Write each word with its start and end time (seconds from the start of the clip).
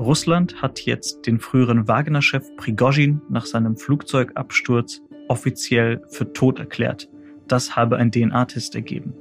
Russland 0.00 0.62
hat 0.62 0.80
jetzt 0.86 1.26
den 1.26 1.38
früheren 1.40 1.86
Wagner-Chef 1.86 2.56
Prigozhin 2.56 3.20
nach 3.28 3.44
seinem 3.44 3.76
Flugzeugabsturz 3.76 5.02
offiziell 5.28 6.00
für 6.08 6.32
tot 6.32 6.58
erklärt. 6.58 7.10
Das 7.48 7.76
habe 7.76 7.98
ein 7.98 8.10
DNA-Test 8.10 8.74
ergeben. 8.74 9.12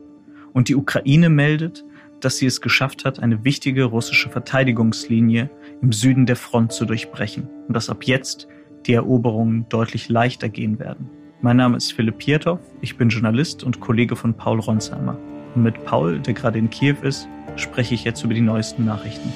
Und 0.53 0.69
die 0.69 0.77
Ukraine 0.77 1.29
meldet, 1.29 1.83
dass 2.21 2.37
sie 2.37 2.45
es 2.45 2.61
geschafft 2.61 3.03
hat, 3.03 3.19
eine 3.19 3.43
wichtige 3.43 3.83
russische 3.83 4.29
Verteidigungslinie 4.29 5.49
im 5.81 5.91
Süden 5.91 6.25
der 6.25 6.37
Front 6.37 6.71
zu 6.71 6.85
durchbrechen 6.85 7.49
und 7.67 7.73
dass 7.73 7.89
ab 7.89 8.05
jetzt 8.05 8.47
die 8.85 8.93
Eroberungen 8.93 9.67
deutlich 9.67 10.07
leichter 10.07 10.47
gehen 10.47 10.79
werden. 10.79 11.09
Mein 11.41 11.57
Name 11.57 11.75
ist 11.75 11.91
Philipp 11.91 12.19
Pietow, 12.19 12.57
ich 12.79 12.95
bin 12.95 13.09
Journalist 13.09 13.65
und 13.65 13.81
Kollege 13.81 14.15
von 14.15 14.33
Paul 14.33 14.59
Ronsheimer. 14.59 15.17
Und 15.55 15.63
mit 15.63 15.83
Paul, 15.83 16.19
der 16.19 16.33
gerade 16.33 16.57
in 16.57 16.69
Kiew 16.69 16.95
ist, 17.01 17.27
spreche 17.57 17.95
ich 17.95 18.05
jetzt 18.05 18.23
über 18.23 18.33
die 18.33 18.41
neuesten 18.41 18.85
Nachrichten. 18.85 19.33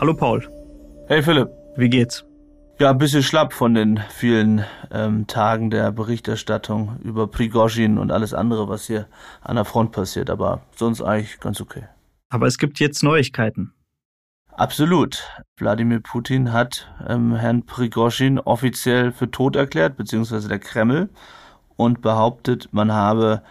Hallo 0.00 0.14
Paul. 0.14 0.48
Hey 1.08 1.22
Philipp. 1.22 1.50
Wie 1.76 1.90
geht's? 1.90 2.24
Ja, 2.78 2.88
ein 2.88 2.96
bisschen 2.96 3.22
schlapp 3.22 3.52
von 3.52 3.74
den 3.74 4.00
vielen 4.08 4.64
ähm, 4.90 5.26
Tagen 5.26 5.68
der 5.68 5.92
Berichterstattung 5.92 6.98
über 7.04 7.26
Prigozhin 7.26 7.98
und 7.98 8.10
alles 8.10 8.32
andere, 8.32 8.66
was 8.70 8.86
hier 8.86 9.08
an 9.42 9.56
der 9.56 9.66
Front 9.66 9.92
passiert, 9.92 10.30
aber 10.30 10.62
sonst 10.74 11.02
eigentlich 11.02 11.38
ganz 11.38 11.60
okay. 11.60 11.84
Aber 12.30 12.46
es 12.46 12.56
gibt 12.56 12.80
jetzt 12.80 13.02
Neuigkeiten. 13.02 13.74
Absolut. 14.52 15.22
Wladimir 15.58 16.00
Putin 16.00 16.50
hat 16.50 16.90
ähm, 17.06 17.36
Herrn 17.36 17.66
Prigozhin 17.66 18.38
offiziell 18.38 19.12
für 19.12 19.30
tot 19.30 19.54
erklärt, 19.54 19.98
beziehungsweise 19.98 20.48
der 20.48 20.60
Kreml, 20.60 21.10
und 21.76 22.00
behauptet, 22.00 22.70
man 22.72 22.90
habe 22.90 23.42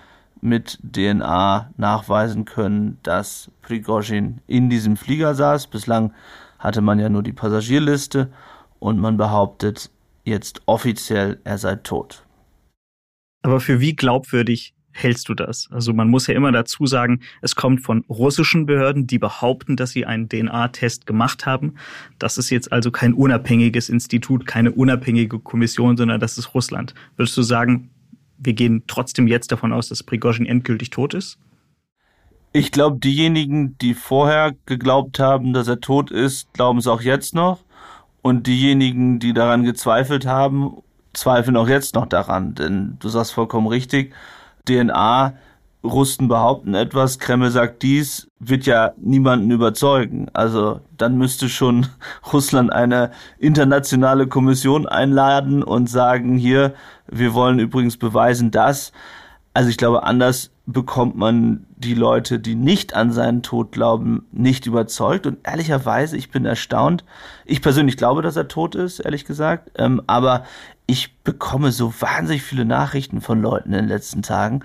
mit 0.42 0.80
DNA 0.84 1.72
nachweisen 1.78 2.46
können, 2.46 2.98
dass 3.04 3.52
Prigozhin 3.62 4.40
in 4.48 4.70
diesem 4.70 4.98
Flieger 4.98 5.36
saß. 5.36 5.68
Bislang 5.68 6.14
hatte 6.58 6.82
man 6.82 7.00
ja 7.00 7.10
nur 7.10 7.24
die 7.24 7.34
Passagierliste 7.34 8.32
und 8.80 9.00
man 9.00 9.18
behauptet 9.18 9.90
jetzt 10.24 10.62
offiziell, 10.66 11.40
er 11.44 11.58
sei 11.58 11.76
tot. 11.76 12.26
Aber 13.42 13.60
für 13.60 13.80
wie 13.80 13.96
glaubwürdig 13.96 14.74
hältst 14.92 15.30
du 15.30 15.34
das? 15.34 15.70
Also 15.72 15.94
man 15.94 16.10
muss 16.10 16.28
ja 16.28 16.36
immer 16.36 16.52
dazu 16.52 16.86
sagen, 16.86 17.22
es 17.42 17.56
kommt 17.56 17.82
von 17.82 18.04
russischen 18.10 18.66
Behörden, 18.66 19.08
die 19.08 19.18
behaupten, 19.18 19.76
dass 19.76 19.92
sie 19.92 20.06
einen 20.06 20.28
DNA-Test 20.28 21.06
gemacht 21.06 21.46
haben. 21.46 21.76
Das 22.18 22.38
ist 22.38 22.50
jetzt 22.50 22.72
also 22.72 22.92
kein 22.92 23.14
unabhängiges 23.14 23.90
Institut, 23.90 24.46
keine 24.46 24.72
unabhängige 24.72 25.40
Kommission, 25.40 25.96
sondern 25.96 26.20
das 26.20 26.38
ist 26.38 26.54
Russland. 26.54 26.94
Würdest 27.16 27.38
du 27.38 27.42
sagen, 27.42 27.90
wir 28.40 28.54
gehen 28.54 28.84
trotzdem 28.88 29.28
jetzt 29.28 29.52
davon 29.52 29.74
aus, 29.74 29.90
dass 29.90 30.04
Prigozhin 30.04 30.46
endgültig 30.46 30.90
tot 30.90 31.14
ist? 31.14 31.38
Ich 32.52 32.72
glaube, 32.72 32.98
diejenigen, 32.98 33.78
die 33.78 33.94
vorher 33.94 34.56
geglaubt 34.66 35.20
haben, 35.20 35.54
dass 35.54 35.68
er 35.68 35.82
tot 35.82 36.10
ist, 36.10 36.52
glauben 36.54 36.80
es 36.80 36.88
auch 36.88 37.02
jetzt 37.02 37.36
noch. 37.36 37.60
Und 38.22 38.48
diejenigen, 38.48 39.20
die 39.20 39.34
daran 39.34 39.64
gezweifelt 39.64 40.26
haben, 40.26 40.78
zweifeln 41.14 41.58
auch 41.58 41.68
jetzt 41.68 41.96
noch 41.96 42.08
daran. 42.08 42.56
Denn 42.56 42.98
du 43.00 43.10
sagst 43.10 43.34
vollkommen 43.34 43.68
richtig, 43.68 44.14
DNA, 44.68 45.36
Russen 45.84 46.28
behaupten 46.28 46.74
etwas, 46.74 47.20
Kreml 47.20 47.52
sagt 47.52 47.84
dies, 47.84 48.28
wird 48.40 48.66
ja 48.66 48.92
niemanden 48.98 49.50
überzeugen. 49.50 50.28
Also 50.34 50.82
dann 50.98 51.18
müsste 51.18 51.48
schon 51.48 51.88
Russland 52.34 52.72
eine 52.72 53.12
internationale 53.38 54.28
Kommission 54.28 54.88
einladen 54.88 55.64
und 55.64 55.90
sagen, 55.90 56.38
hier, 56.38 56.74
wir 57.08 57.34
wollen 57.34 57.60
übrigens 57.60 57.98
beweisen, 57.98 58.52
dass. 58.52 58.92
Also 59.54 59.70
ich 59.70 59.78
glaube, 59.78 60.04
anders 60.04 60.52
bekommt 60.66 61.16
man 61.16 61.66
die 61.78 61.96
Leute, 61.96 62.40
die 62.40 62.56
nicht 62.56 62.94
an 62.94 63.12
seinen 63.12 63.42
Tod 63.42 63.72
glauben, 63.72 64.28
nicht 64.32 64.68
überzeugt. 64.68 65.26
Und 65.26 65.40
ehrlicherweise, 65.44 66.18
ich 66.18 66.30
bin 66.30 66.46
erstaunt. 66.46 67.04
Ich 67.46 67.62
persönlich 67.62 67.98
glaube, 67.98 68.22
dass 68.22 68.36
er 68.36 68.48
tot 68.48 68.76
ist, 68.76 69.00
ehrlich 69.00 69.26
gesagt. 69.26 69.72
Ähm, 69.76 70.02
aber 70.08 70.44
ich 70.86 71.18
bekomme 71.24 71.72
so 71.72 71.94
wahnsinnig 72.00 72.44
viele 72.44 72.66
Nachrichten 72.66 73.22
von 73.22 73.42
Leuten 73.42 73.70
in 73.70 73.80
den 73.80 73.88
letzten 73.88 74.22
Tagen, 74.22 74.62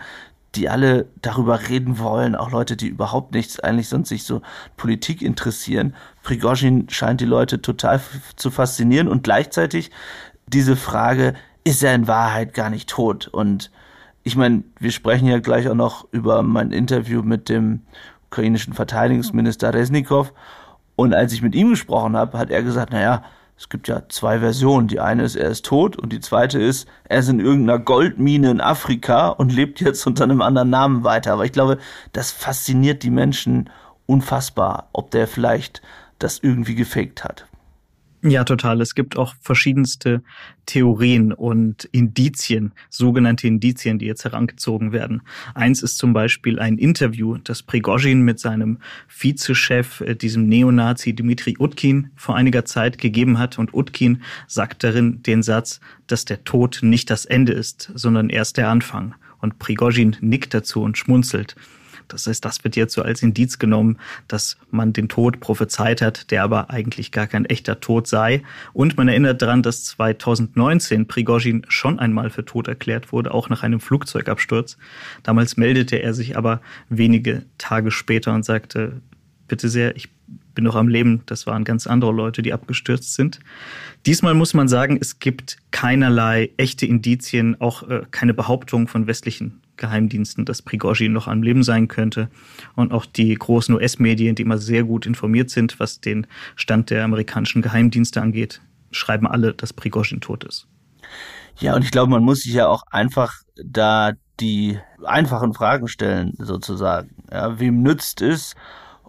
die 0.54 0.69
alle 0.69 1.06
darüber 1.20 1.69
reden 1.69 1.98
wollen, 1.98 2.34
auch 2.34 2.50
Leute, 2.50 2.76
die 2.76 2.88
überhaupt 2.88 3.34
nichts 3.34 3.60
eigentlich 3.60 3.88
sonst 3.88 4.09
sich 4.09 4.25
so 4.25 4.42
Politik 4.76 5.22
interessieren. 5.22 5.94
Prigozhin 6.22 6.88
scheint 6.91 7.20
die 7.20 7.26
Leute 7.26 7.60
total 7.60 8.00
zu 8.37 8.50
faszinieren 8.50 9.09
und 9.09 9.25
gleichzeitig 9.25 9.91
diese 10.47 10.76
Frage, 10.76 11.34
ist 11.65 11.82
er 11.82 11.94
in 11.94 12.06
Wahrheit 12.06 12.54
gar 12.54 12.70
nicht 12.70 12.88
tot? 12.88 13.28
Und 13.28 13.70
ich 14.22 14.37
meine, 14.37 14.62
wir 14.78 14.91
sprechen 14.91 15.26
ja 15.26 15.38
gleich 15.38 15.69
auch 15.69 15.75
noch 15.75 16.06
über 16.12 16.42
mein 16.42 16.71
Interview 16.71 17.22
mit 17.22 17.48
dem 17.48 17.82
ukrainischen 18.26 18.75
Verteidigungsminister 18.75 19.72
Resnikov. 19.72 20.32
Und 20.97 21.15
als 21.15 21.32
ich 21.32 21.42
mit 21.42 21.54
ihm 21.54 21.71
gesprochen 21.71 22.16
habe, 22.16 22.38
hat 22.38 22.50
er 22.50 22.62
gesagt, 22.62 22.92
naja, 22.92 23.22
es 23.56 23.69
gibt 23.69 23.88
ja 23.88 24.03
zwei 24.09 24.41
Versionen. 24.41 24.88
Die 24.88 25.00
eine 25.00 25.22
ist, 25.22 25.37
er 25.37 25.48
ist 25.48 25.65
tot 25.65 25.97
und 25.97 26.12
die 26.12 26.20
zweite 26.20 26.60
ist, 26.60 26.88
er 27.04 27.20
ist 27.20 27.28
in 27.28 27.41
irgendeiner 27.41 27.78
Goldmine 27.78 28.50
in 28.50 28.60
Afrika 28.60 29.28
und 29.28 29.53
lebt 29.53 29.81
jetzt 29.81 30.06
unter 30.06 30.25
einem 30.25 30.42
anderen 30.42 30.70
Namen 30.70 31.04
weiter. 31.04 31.32
Aber 31.32 31.44
ich 31.44 31.53
glaube, 31.53 31.78
das 32.12 32.31
fasziniert 32.31 33.03
die 33.03 33.10
Menschen 33.10 33.70
unfassbar, 34.06 34.88
ob 34.92 35.10
der 35.10 35.28
vielleicht 35.28 35.82
das 36.19 36.41
irgendwie 36.41 36.75
gefaked 36.75 37.25
hat. 37.25 37.47
Ja, 38.27 38.45
total. 38.45 38.81
Es 38.81 38.95
gibt 38.95 39.19
auch 39.19 39.35
verschiedenste 39.43 40.23
Theorien 40.65 41.35
und 41.35 41.85
Indizien, 41.93 42.73
sogenannte 42.89 43.47
Indizien, 43.47 43.99
die 43.99 44.07
jetzt 44.07 44.25
herangezogen 44.25 44.93
werden. 44.93 45.21
Eins 45.55 45.83
ist 45.83 45.99
zum 45.99 46.15
Beispiel 46.15 46.59
ein 46.59 46.79
Interview, 46.79 47.37
das 47.37 47.63
Prigozhin 47.63 48.23
mit 48.23 48.41
seinem 48.41 48.79
Vizechef, 49.09 50.01
äh, 50.01 50.15
diesem 50.15 50.49
Neonazi 50.49 51.15
Dmitri 51.15 51.57
Utkin, 51.59 52.13
vor 52.17 52.34
einiger 52.34 52.65
Zeit 52.65 52.97
gegeben 52.97 53.39
hat. 53.39 53.59
Und 53.59 53.75
Utkin 53.75 54.23
sagt 54.47 54.84
darin 54.84 55.23
den 55.23 55.43
Satz, 55.43 55.81
dass 56.07 56.25
der 56.25 56.45
Tod 56.45 56.79
nicht 56.81 57.11
das 57.11 57.27
Ende 57.27 57.53
ist, 57.53 57.93
sondern 57.95 58.31
erst 58.31 58.57
der 58.57 58.71
Anfang. 58.71 59.15
Und 59.41 59.59
Prigozhin 59.59 60.17
nickt 60.23 60.55
dazu 60.55 60.81
und 60.81 60.97
schmunzelt. 60.97 61.57
Das 62.15 62.29
heißt, 62.29 62.45
das 62.45 62.63
wird 62.63 62.77
jetzt 62.77 62.95
so 62.95 63.03
als 63.03 63.23
Indiz 63.23 63.59
genommen, 63.59 63.99
dass 64.29 64.57
man 64.71 64.93
den 64.93 65.09
Tod 65.09 65.41
prophezeit 65.41 66.01
hat, 66.01 66.31
der 66.31 66.45
aber 66.45 66.71
eigentlich 66.71 67.11
gar 67.11 67.27
kein 67.27 67.45
echter 67.45 67.81
Tod 67.81 68.07
sei. 68.07 68.43
Und 68.73 68.97
man 68.97 69.09
erinnert 69.09 69.43
daran, 69.43 69.63
dass 69.63 69.85
2019 69.85 71.07
Prigozhin 71.09 71.67
schon 71.69 71.99
einmal 71.99 72.31
für 72.31 72.45
tot 72.45 72.69
erklärt 72.69 73.13
wurde, 73.13 73.35
auch 73.35 73.49
nach 73.49 73.65
einem 73.65 73.81
Flugzeugabsturz. 73.81 74.79
Damals 75.25 75.57
meldete 75.57 75.97
er 75.97 76.15
sich 76.15 76.37
aber 76.37 76.61
wenige 76.89 77.43
Tage 77.59 77.91
später 77.91 78.33
und 78.33 78.45
sagte, 78.45 79.01
bitte 79.49 79.69
sehr, 79.69 79.97
ich 79.97 80.09
bin 80.55 80.65
noch 80.65 80.77
am 80.77 80.89
Leben. 80.89 81.23
Das 81.27 81.47
waren 81.47 81.65
ganz 81.65 81.87
andere 81.89 82.13
Leute, 82.13 82.43
die 82.43 82.53
abgestürzt 82.53 83.15
sind. 83.15 83.41
Diesmal 84.07 84.35
muss 84.35 84.55
man 84.55 84.69
sagen, 84.69 84.99
es 85.01 85.19
gibt 85.19 85.57
keinerlei 85.73 86.51
echte 86.57 86.87
Indizien, 86.87 87.61
auch 87.61 87.89
äh, 87.89 88.03
keine 88.13 88.35
Behauptung 88.35 88.87
von 88.87 89.09
westlichen 89.09 89.61
Geheimdiensten, 89.77 90.45
dass 90.45 90.62
Prigozhin 90.62 91.12
noch 91.12 91.29
am 91.29 91.43
Leben 91.43 91.62
sein 91.62 91.89
könnte. 91.89 92.29
Und 92.75 92.93
auch 92.93 93.07
die 93.07 93.35
großen 93.35 93.75
US-Medien, 93.75 94.35
die 94.35 94.43
immer 94.43 94.59
sehr 94.59 94.85
gut 94.85 95.07
informiert 95.07 95.51
sind, 95.51 95.81
was 95.81 96.01
den 96.01 96.27
Stand 96.57 96.91
der 96.91 97.04
amerikanischen 97.04 97.63
Geheimdienste 97.63 98.21
angeht, 98.22 98.60
schreiben 98.91 99.27
alle, 99.27 99.54
dass 99.54 99.72
Prigozhin 99.72 100.21
tot 100.21 100.45
ist. 100.45 100.66
Ja, 101.59 101.75
und 101.75 101.84
ich 101.84 101.91
glaube, 101.91 102.10
man 102.10 102.22
muss 102.22 102.43
sich 102.43 102.54
ja 102.54 102.66
auch 102.66 102.83
einfach 102.91 103.43
da 103.57 104.13
die 104.41 104.78
einfachen 105.04 105.54
Fragen 105.54 105.89
stellen, 105.89 106.34
sozusagen. 106.39 107.15
Ja, 107.31 107.59
wem 107.60 107.83
nützt 107.83 108.21
es 108.21 108.54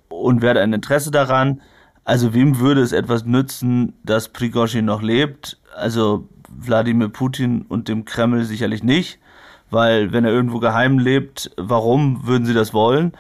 und 0.07 0.42
wer 0.42 0.51
hat 0.51 0.57
ein 0.57 0.74
Interesse 0.74 1.12
daran? 1.12 1.62
Also 2.04 2.36
wem 2.36 2.60
würde 2.60 2.81
es 2.81 2.92
etwas 2.92 3.25
nützen, 3.25 3.94
dass 4.04 4.30
Prigozhin 4.30 4.86
noch 4.86 5.01
lebt? 5.01 5.60
Also 5.75 6.30
Wladimir 6.48 7.10
Putin 7.10 7.63
und 7.63 7.88
dem 7.88 8.06
Kreml 8.06 8.44
sicherlich 8.44 8.84
nicht 8.84 9.19
weil 9.75 10.13
wenn 10.13 10.24
er 10.24 10.31
irgendwo 10.31 10.60
geheim 10.60 11.00
lebt, 11.00 11.51
warum 11.57 12.25
würden 12.25 12.45
sie 12.45 12.54
das 12.54 12.74
wollen? 12.74 13.12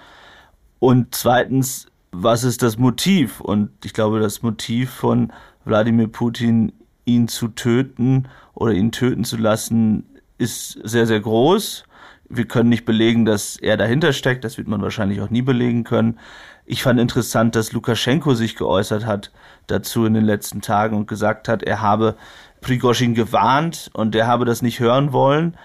Und 0.79 1.13
zweitens, 1.13 1.87
was 2.13 2.45
ist 2.45 2.63
das 2.63 2.77
Motiv? 2.77 3.41
Und 3.41 3.71
ich 3.83 3.91
glaube, 3.91 4.21
das 4.21 4.41
Motiv 4.41 4.89
von 4.89 5.33
Wladimir 5.65 6.07
Putin, 6.07 6.71
ihn 7.03 7.27
zu 7.27 7.49
töten 7.49 8.29
oder 8.53 8.71
ihn 8.71 8.93
töten 8.93 9.25
zu 9.25 9.35
lassen, 9.35 10.05
ist 10.37 10.79
sehr, 10.81 11.05
sehr 11.05 11.19
groß. 11.19 11.83
Wir 12.29 12.47
können 12.47 12.69
nicht 12.69 12.85
belegen, 12.85 13.25
dass 13.25 13.57
er 13.57 13.75
dahinter 13.75 14.13
steckt. 14.13 14.45
Das 14.45 14.57
wird 14.57 14.69
man 14.69 14.81
wahrscheinlich 14.81 15.19
auch 15.19 15.29
nie 15.29 15.41
belegen 15.41 15.83
können. 15.83 16.17
Ich 16.65 16.83
fand 16.83 17.01
interessant, 17.01 17.57
dass 17.57 17.73
Lukaschenko 17.73 18.33
sich 18.33 18.55
geäußert 18.55 19.05
hat 19.05 19.33
dazu 19.67 20.05
in 20.05 20.13
den 20.13 20.23
letzten 20.23 20.61
Tagen 20.61 20.95
und 20.95 21.07
gesagt 21.09 21.49
hat, 21.49 21.63
er 21.63 21.81
habe 21.81 22.15
Prigozhin 22.61 23.13
gewarnt 23.13 23.89
und 23.91 24.15
er 24.15 24.25
habe 24.25 24.45
das 24.45 24.61
nicht 24.61 24.79
hören 24.79 25.11
wollen. 25.11 25.57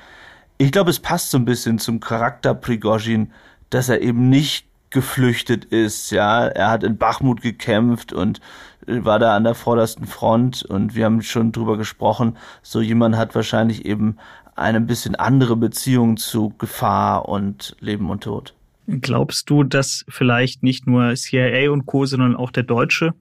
Ich 0.61 0.73
glaube, 0.73 0.91
es 0.91 1.01
passt 1.01 1.31
so 1.31 1.39
ein 1.39 1.47
bisschen 1.47 1.79
zum 1.79 2.01
Charakter 2.01 2.53
Prigozhin, 2.53 3.33
dass 3.71 3.89
er 3.89 4.03
eben 4.03 4.29
nicht 4.29 4.67
geflüchtet 4.91 5.65
ist, 5.65 6.11
ja. 6.11 6.49
Er 6.49 6.69
hat 6.69 6.85
in 6.85 6.99
Bachmut 6.99 7.41
gekämpft 7.41 8.13
und 8.13 8.43
war 8.87 9.19
da 9.19 9.35
an 9.35 9.45
der 9.45 9.55
vordersten 9.55 10.07
Front 10.07 10.63
und 10.63 10.95
wir 10.95 11.07
haben 11.07 11.23
schon 11.23 11.53
drüber 11.53 11.79
gesprochen, 11.79 12.37
so 12.61 12.83
jemand 12.83 13.17
hat 13.17 13.35
wahrscheinlich 13.35 13.87
eben 13.87 14.19
eine 14.55 14.83
bisschen 14.83 15.15
andere 15.15 15.57
Beziehung 15.57 16.19
zu 16.19 16.51
Gefahr 16.59 17.27
und 17.27 17.75
Leben 17.81 18.11
und 18.11 18.25
Tod. 18.25 18.53
Glaubst 18.87 19.49
du, 19.49 19.65
dass 19.65 20.05
vielleicht 20.11 20.63
nicht 20.63 20.87
nur 20.87 21.15
CIA 21.15 21.71
und 21.71 21.87
Co., 21.87 22.05
sondern 22.05 22.37
auch 22.37 22.51
der 22.51 22.65
deutsche 22.65 23.15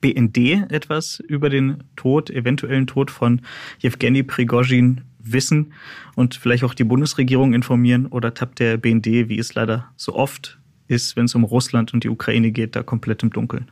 BND 0.00 0.72
etwas 0.72 1.20
über 1.20 1.50
den 1.50 1.84
Tod, 1.94 2.30
eventuellen 2.30 2.86
Tod 2.86 3.10
von 3.10 3.42
Jewgeni 3.80 4.22
Prigozhin 4.22 5.02
wissen 5.32 5.72
und 6.14 6.34
vielleicht 6.34 6.64
auch 6.64 6.74
die 6.74 6.84
Bundesregierung 6.84 7.54
informieren? 7.54 8.06
Oder 8.06 8.34
tappt 8.34 8.58
der 8.58 8.76
BND, 8.76 9.06
wie 9.06 9.38
es 9.38 9.54
leider 9.54 9.90
so 9.96 10.14
oft 10.14 10.58
ist, 10.88 11.16
wenn 11.16 11.24
es 11.24 11.34
um 11.34 11.44
Russland 11.44 11.94
und 11.94 12.04
die 12.04 12.08
Ukraine 12.08 12.50
geht, 12.52 12.76
da 12.76 12.82
komplett 12.82 13.22
im 13.22 13.30
Dunkeln? 13.30 13.70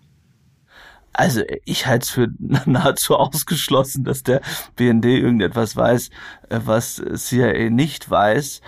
Also 1.15 1.43
ich 1.65 1.87
halte 1.87 2.05
es 2.05 2.11
für 2.11 2.29
nahezu 2.67 3.17
ausgeschlossen, 3.17 4.05
dass 4.05 4.23
der 4.23 4.43
BND 4.77 5.07
irgendetwas 5.07 5.77
weiß, 5.77 6.11
äh, 6.51 6.61
was 6.65 7.03
CIA 7.15 7.71
nicht 7.71 8.11
weiß. 8.11 8.61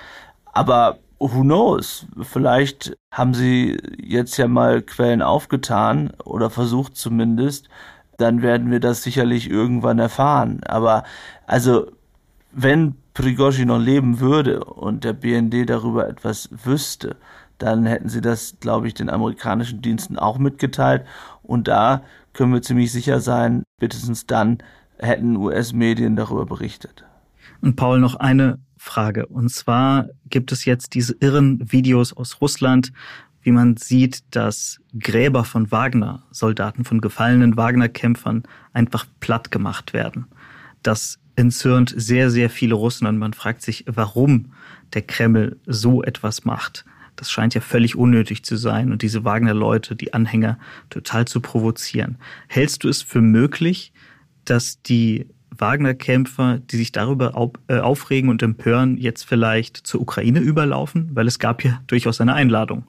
Aber 0.52 0.98
who 1.18 1.42
knows? 1.42 2.06
Vielleicht 2.22 2.96
haben 3.10 3.34
sie 3.34 3.76
jetzt 3.98 4.36
ja 4.36 4.48
mal 4.48 4.82
Quellen 4.82 5.22
aufgetan 5.22 6.12
oder 6.24 6.48
versucht 6.50 6.96
zumindest. 6.96 7.68
Dann 8.18 8.42
werden 8.42 8.70
wir 8.70 8.80
das 8.80 9.02
sicherlich 9.02 9.50
irgendwann 9.50 9.98
erfahren. 9.98 10.62
Aber 10.64 11.04
also, 11.46 11.90
wenn 12.56 12.94
Prigozhin 13.12 13.68
noch 13.68 13.78
leben 13.78 14.18
würde 14.18 14.64
und 14.64 15.04
der 15.04 15.12
BND 15.12 15.68
darüber 15.68 16.08
etwas 16.08 16.48
wüsste, 16.64 17.16
dann 17.58 17.86
hätten 17.86 18.08
sie 18.08 18.20
das, 18.20 18.56
glaube 18.60 18.88
ich, 18.88 18.94
den 18.94 19.10
amerikanischen 19.10 19.82
Diensten 19.82 20.18
auch 20.18 20.38
mitgeteilt. 20.38 21.04
Und 21.42 21.68
da 21.68 22.02
können 22.32 22.52
wir 22.52 22.62
ziemlich 22.62 22.92
sicher 22.92 23.20
sein, 23.20 23.62
spätestens 23.78 24.26
dann 24.26 24.58
hätten 24.98 25.36
US-Medien 25.36 26.16
darüber 26.16 26.46
berichtet. 26.46 27.04
Und 27.60 27.76
Paul, 27.76 28.00
noch 28.00 28.14
eine 28.14 28.58
Frage. 28.78 29.26
Und 29.26 29.50
zwar 29.50 30.06
gibt 30.30 30.50
es 30.50 30.64
jetzt 30.64 30.94
diese 30.94 31.14
irren 31.20 31.60
Videos 31.70 32.14
aus 32.14 32.40
Russland, 32.40 32.92
wie 33.42 33.52
man 33.52 33.76
sieht, 33.76 34.22
dass 34.34 34.80
Gräber 34.98 35.44
von 35.44 35.70
Wagner, 35.70 36.24
Soldaten 36.30 36.84
von 36.84 37.00
gefallenen 37.00 37.56
Wagner-Kämpfern, 37.56 38.44
einfach 38.72 39.06
platt 39.20 39.50
gemacht 39.50 39.92
werden. 39.92 40.26
Das 40.82 41.18
entzürnt 41.36 41.92
sehr, 41.96 42.30
sehr 42.30 42.50
viele 42.50 42.74
Russen 42.74 43.06
und 43.06 43.18
man 43.18 43.34
fragt 43.34 43.62
sich, 43.62 43.84
warum 43.86 44.52
der 44.94 45.02
Kreml 45.02 45.58
so 45.66 46.02
etwas 46.02 46.44
macht. 46.44 46.84
Das 47.14 47.30
scheint 47.30 47.54
ja 47.54 47.60
völlig 47.60 47.96
unnötig 47.96 48.44
zu 48.44 48.56
sein 48.56 48.92
und 48.92 49.02
diese 49.02 49.24
Wagner-Leute, 49.24 49.96
die 49.96 50.12
Anhänger, 50.12 50.58
total 50.90 51.26
zu 51.26 51.40
provozieren. 51.40 52.18
Hältst 52.48 52.84
du 52.84 52.88
es 52.88 53.02
für 53.02 53.22
möglich, 53.22 53.92
dass 54.44 54.82
die 54.82 55.26
Wagner-Kämpfer, 55.50 56.58
die 56.58 56.76
sich 56.76 56.92
darüber 56.92 57.50
äh, 57.68 57.78
aufregen 57.78 58.28
und 58.28 58.42
empören, 58.42 58.98
jetzt 58.98 59.24
vielleicht 59.24 59.78
zur 59.78 60.02
Ukraine 60.02 60.40
überlaufen? 60.40 61.10
Weil 61.14 61.26
es 61.26 61.38
gab 61.38 61.64
ja 61.64 61.80
durchaus 61.86 62.20
eine 62.20 62.34
Einladung. 62.34 62.86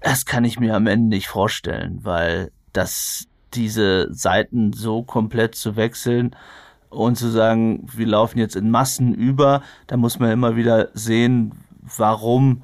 Das 0.00 0.26
kann 0.26 0.44
ich 0.44 0.58
mir 0.58 0.74
am 0.74 0.86
Ende 0.86 1.08
nicht 1.08 1.28
vorstellen, 1.28 2.00
weil 2.02 2.50
das 2.72 3.28
diese 3.54 4.12
Seiten 4.12 4.72
so 4.72 5.02
komplett 5.04 5.54
zu 5.54 5.76
wechseln 5.76 6.34
und 6.94 7.16
zu 7.16 7.28
sagen, 7.28 7.86
wir 7.94 8.06
laufen 8.06 8.38
jetzt 8.38 8.56
in 8.56 8.70
Massen 8.70 9.14
über, 9.14 9.62
da 9.86 9.96
muss 9.96 10.18
man 10.18 10.30
immer 10.30 10.56
wieder 10.56 10.88
sehen, 10.94 11.52
warum 11.96 12.62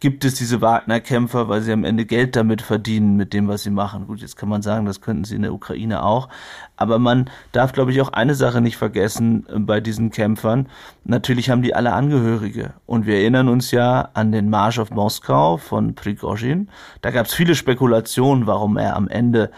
gibt 0.00 0.24
es 0.24 0.34
diese 0.34 0.62
Wagner-Kämpfer, 0.62 1.48
weil 1.48 1.60
sie 1.60 1.72
am 1.72 1.84
Ende 1.84 2.06
Geld 2.06 2.34
damit 2.34 2.62
verdienen, 2.62 3.16
mit 3.16 3.34
dem, 3.34 3.48
was 3.48 3.62
sie 3.62 3.70
machen. 3.70 4.06
Gut, 4.06 4.20
jetzt 4.20 4.36
kann 4.36 4.48
man 4.48 4.62
sagen, 4.62 4.86
das 4.86 5.02
könnten 5.02 5.24
sie 5.24 5.36
in 5.36 5.42
der 5.42 5.52
Ukraine 5.52 6.02
auch. 6.02 6.30
Aber 6.76 6.98
man 6.98 7.28
darf, 7.52 7.72
glaube 7.72 7.92
ich, 7.92 8.00
auch 8.00 8.08
eine 8.08 8.34
Sache 8.34 8.62
nicht 8.62 8.78
vergessen 8.78 9.46
äh, 9.48 9.58
bei 9.58 9.80
diesen 9.80 10.10
Kämpfern. 10.10 10.68
Natürlich 11.04 11.50
haben 11.50 11.60
die 11.60 11.74
alle 11.74 11.92
Angehörige. 11.92 12.72
Und 12.86 13.04
wir 13.04 13.16
erinnern 13.16 13.48
uns 13.48 13.70
ja 13.70 14.08
an 14.14 14.32
den 14.32 14.48
Marsch 14.48 14.78
auf 14.78 14.90
Moskau 14.90 15.58
von 15.58 15.94
Prigozhin. 15.94 16.70
Da 17.02 17.10
gab 17.10 17.26
es 17.26 17.34
viele 17.34 17.54
Spekulationen, 17.54 18.46
warum 18.46 18.78
er 18.78 18.96
am 18.96 19.06
Ende 19.06 19.50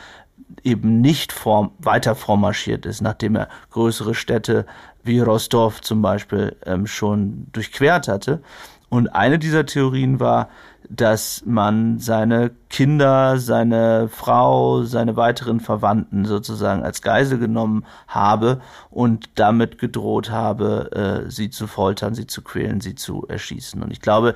eben 0.62 1.00
nicht 1.00 1.32
vor, 1.32 1.72
weiter 1.78 2.14
vormarschiert 2.14 2.86
ist, 2.86 3.00
nachdem 3.00 3.36
er 3.36 3.48
größere 3.70 4.14
Städte 4.14 4.66
wie 5.04 5.20
Rostov 5.20 5.80
zum 5.80 6.02
Beispiel 6.02 6.56
ähm, 6.64 6.86
schon 6.86 7.46
durchquert 7.52 8.08
hatte. 8.08 8.42
Und 8.88 9.08
eine 9.08 9.38
dieser 9.38 9.64
Theorien 9.64 10.20
war, 10.20 10.48
dass 10.88 11.42
man 11.46 11.98
seine 11.98 12.50
Kinder, 12.68 13.38
seine 13.38 14.08
Frau, 14.08 14.82
seine 14.82 15.16
weiteren 15.16 15.60
Verwandten 15.60 16.26
sozusagen 16.26 16.82
als 16.82 17.00
Geisel 17.00 17.38
genommen 17.38 17.86
habe 18.06 18.60
und 18.90 19.30
damit 19.36 19.78
gedroht 19.78 20.30
habe, 20.30 21.24
äh, 21.26 21.30
sie 21.30 21.48
zu 21.48 21.66
foltern, 21.66 22.14
sie 22.14 22.26
zu 22.26 22.42
quälen, 22.42 22.82
sie 22.82 22.94
zu 22.94 23.26
erschießen. 23.26 23.82
Und 23.82 23.92
ich 23.92 24.02
glaube, 24.02 24.34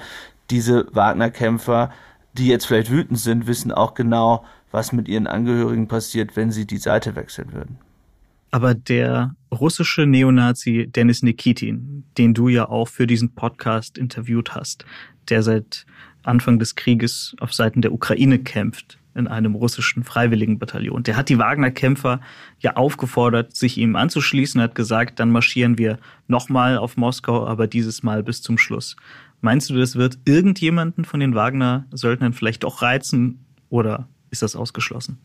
diese 0.48 0.86
Wagner-Kämpfer, 0.90 1.90
die 2.32 2.46
jetzt 2.46 2.66
vielleicht 2.66 2.90
wütend 2.90 3.18
sind, 3.18 3.46
wissen 3.46 3.72
auch 3.72 3.92
genau, 3.92 4.44
was 4.70 4.92
mit 4.92 5.08
ihren 5.08 5.26
Angehörigen 5.26 5.88
passiert, 5.88 6.36
wenn 6.36 6.50
sie 6.50 6.66
die 6.66 6.78
Seite 6.78 7.16
wechseln 7.16 7.52
würden. 7.52 7.78
Aber 8.50 8.74
der 8.74 9.34
russische 9.52 10.06
Neonazi 10.06 10.86
Denis 10.88 11.22
Nikitin, 11.22 12.04
den 12.16 12.34
du 12.34 12.48
ja 12.48 12.68
auch 12.68 12.88
für 12.88 13.06
diesen 13.06 13.34
Podcast 13.34 13.98
interviewt 13.98 14.54
hast, 14.54 14.84
der 15.28 15.42
seit 15.42 15.86
Anfang 16.22 16.58
des 16.58 16.74
Krieges 16.74 17.34
auf 17.40 17.52
Seiten 17.52 17.82
der 17.82 17.92
Ukraine 17.92 18.38
kämpft 18.38 18.98
in 19.14 19.26
einem 19.28 19.54
russischen 19.54 20.04
Freiwilligenbataillon. 20.04 21.02
Der 21.02 21.16
hat 21.16 21.28
die 21.28 21.38
Wagner-Kämpfer 21.38 22.20
ja 22.60 22.76
aufgefordert, 22.76 23.56
sich 23.56 23.78
ihm 23.78 23.96
anzuschließen, 23.96 24.60
hat 24.60 24.74
gesagt, 24.74 25.18
dann 25.18 25.30
marschieren 25.30 25.78
wir 25.78 25.98
nochmal 26.28 26.76
auf 26.76 26.96
Moskau, 26.96 27.46
aber 27.46 27.66
dieses 27.66 28.02
Mal 28.02 28.22
bis 28.22 28.42
zum 28.42 28.58
Schluss. 28.58 28.96
Meinst 29.40 29.70
du, 29.70 29.74
das 29.74 29.96
wird 29.96 30.18
irgendjemanden 30.26 31.04
von 31.04 31.20
den 31.20 31.34
Wagner-Söldnern 31.34 32.34
vielleicht 32.34 32.64
doch 32.64 32.82
reizen 32.82 33.46
oder 33.70 34.08
ist 34.36 34.42
das 34.42 34.56
ausgeschlossen? 34.56 35.18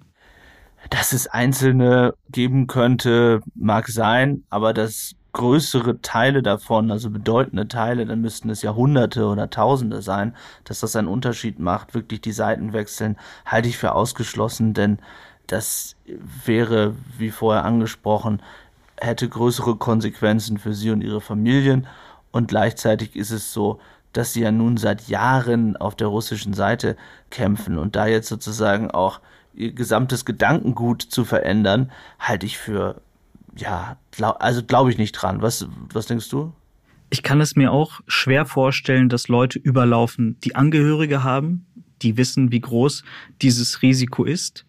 Dass 0.90 1.14
es 1.14 1.28
Einzelne 1.28 2.16
geben 2.30 2.68
könnte, 2.68 3.42
mag 3.54 3.88
sein, 3.88 4.44
aber 4.50 4.74
dass 4.74 5.16
größere 5.34 6.02
Teile 6.02 6.42
davon, 6.42 6.92
also 6.92 7.10
bedeutende 7.10 7.68
Teile, 7.68 8.06
dann 8.06 8.22
müssten 8.22 8.50
es 8.50 8.64
Jahrhunderte 8.64 9.26
oder 9.28 9.50
Tausende 9.50 10.02
sein, 10.02 10.36
dass 10.66 10.82
das 10.82 10.96
einen 10.96 11.08
Unterschied 11.08 11.60
macht, 11.60 11.94
wirklich 11.94 12.22
die 12.22 12.32
Seiten 12.32 12.74
wechseln, 12.74 13.18
halte 13.46 13.70
ich 13.70 13.78
für 13.78 13.94
ausgeschlossen, 13.94 14.74
denn 14.74 15.00
das 15.48 15.96
wäre, 16.46 16.96
wie 17.18 17.30
vorher 17.30 17.64
angesprochen, 17.64 18.42
hätte 18.98 19.30
größere 19.30 19.78
Konsequenzen 19.78 20.58
für 20.58 20.74
sie 20.74 20.92
und 20.92 21.02
ihre 21.02 21.22
Familien 21.22 21.88
und 22.32 22.50
gleichzeitig 22.50 23.16
ist 23.16 23.32
es 23.32 23.54
so, 23.54 23.80
dass 24.14 24.34
sie 24.34 24.42
ja 24.42 24.52
nun 24.52 24.78
seit 24.78 25.08
Jahren 25.08 25.78
auf 25.78 25.96
der 25.96 26.08
russischen 26.08 26.54
Seite 26.54 26.98
kämpfen 27.30 27.78
und 27.78 27.96
da 27.96 28.08
jetzt 28.08 28.28
sozusagen 28.28 28.92
auch 28.92 29.22
ihr 29.54 29.74
gesamtes 29.74 30.26
Gedankengut 30.26 31.02
zu 31.02 31.26
verändern, 31.26 31.92
halte 32.20 32.46
ich 32.46 32.58
für, 32.58 33.02
ja, 33.56 33.98
glaub, 34.12 34.42
also 34.42 34.64
glaube 34.64 34.92
ich 34.92 34.98
nicht 34.98 35.14
dran. 35.14 35.42
Was, 35.42 35.68
was 35.94 36.06
denkst 36.06 36.30
du? 36.30 36.54
Ich 37.10 37.24
kann 37.24 37.42
es 37.42 37.56
mir 37.56 37.72
auch 37.72 38.00
schwer 38.08 38.46
vorstellen, 38.46 39.10
dass 39.10 39.28
Leute 39.28 39.60
überlaufen, 39.60 40.40
die 40.42 40.56
Angehörige 40.56 41.24
haben, 41.24 41.66
die 42.02 42.16
wissen, 42.18 42.52
wie 42.52 42.62
groß 42.62 43.04
dieses 43.42 43.82
Risiko 43.82 44.24
ist. 44.24 44.66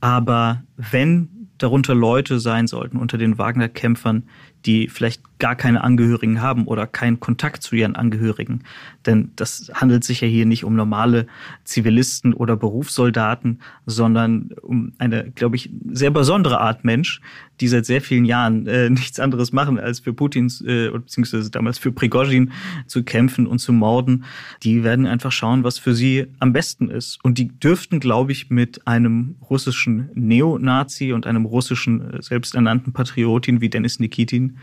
Aber 0.00 0.62
wenn 0.76 1.50
darunter 1.58 1.94
Leute 1.94 2.40
sein 2.40 2.66
sollten 2.66 2.96
unter 2.96 3.18
den 3.18 3.36
Wagner-Kämpfern, 3.36 4.28
die 4.64 4.88
vielleicht 4.88 5.22
gar 5.40 5.56
keine 5.56 5.82
Angehörigen 5.82 6.40
haben 6.40 6.66
oder 6.66 6.86
keinen 6.86 7.18
Kontakt 7.18 7.62
zu 7.62 7.74
ihren 7.74 7.96
Angehörigen. 7.96 8.62
Denn 9.06 9.32
das 9.34 9.70
handelt 9.74 10.04
sich 10.04 10.20
ja 10.20 10.28
hier 10.28 10.46
nicht 10.46 10.64
um 10.64 10.76
normale 10.76 11.26
Zivilisten 11.64 12.34
oder 12.34 12.56
Berufssoldaten, 12.56 13.60
sondern 13.86 14.50
um 14.62 14.92
eine, 14.98 15.32
glaube 15.32 15.56
ich, 15.56 15.70
sehr 15.90 16.10
besondere 16.10 16.60
Art 16.60 16.84
Mensch, 16.84 17.20
die 17.60 17.68
seit 17.68 17.86
sehr 17.86 18.00
vielen 18.00 18.24
Jahren 18.24 18.66
äh, 18.66 18.90
nichts 18.90 19.18
anderes 19.20 19.52
machen, 19.52 19.78
als 19.78 20.00
für 20.00 20.12
Putins, 20.12 20.60
äh, 20.60 20.90
beziehungsweise 20.90 21.50
damals 21.50 21.78
für 21.78 21.92
Prigozhin 21.92 22.52
zu 22.86 23.02
kämpfen 23.02 23.46
und 23.46 23.58
zu 23.58 23.72
morden. 23.72 24.24
Die 24.62 24.84
werden 24.84 25.06
einfach 25.06 25.32
schauen, 25.32 25.64
was 25.64 25.78
für 25.78 25.94
sie 25.94 26.26
am 26.38 26.52
besten 26.52 26.90
ist. 26.90 27.18
Und 27.22 27.38
die 27.38 27.48
dürften, 27.48 28.00
glaube 28.00 28.32
ich, 28.32 28.50
mit 28.50 28.86
einem 28.86 29.36
russischen 29.48 30.10
Neonazi 30.14 31.12
und 31.12 31.26
einem 31.26 31.46
russischen 31.46 32.14
äh, 32.14 32.22
selbsternannten 32.22 32.92
Patriotin 32.92 33.60
wie 33.60 33.70
Denis 33.70 33.98
Nikitin 33.98 34.58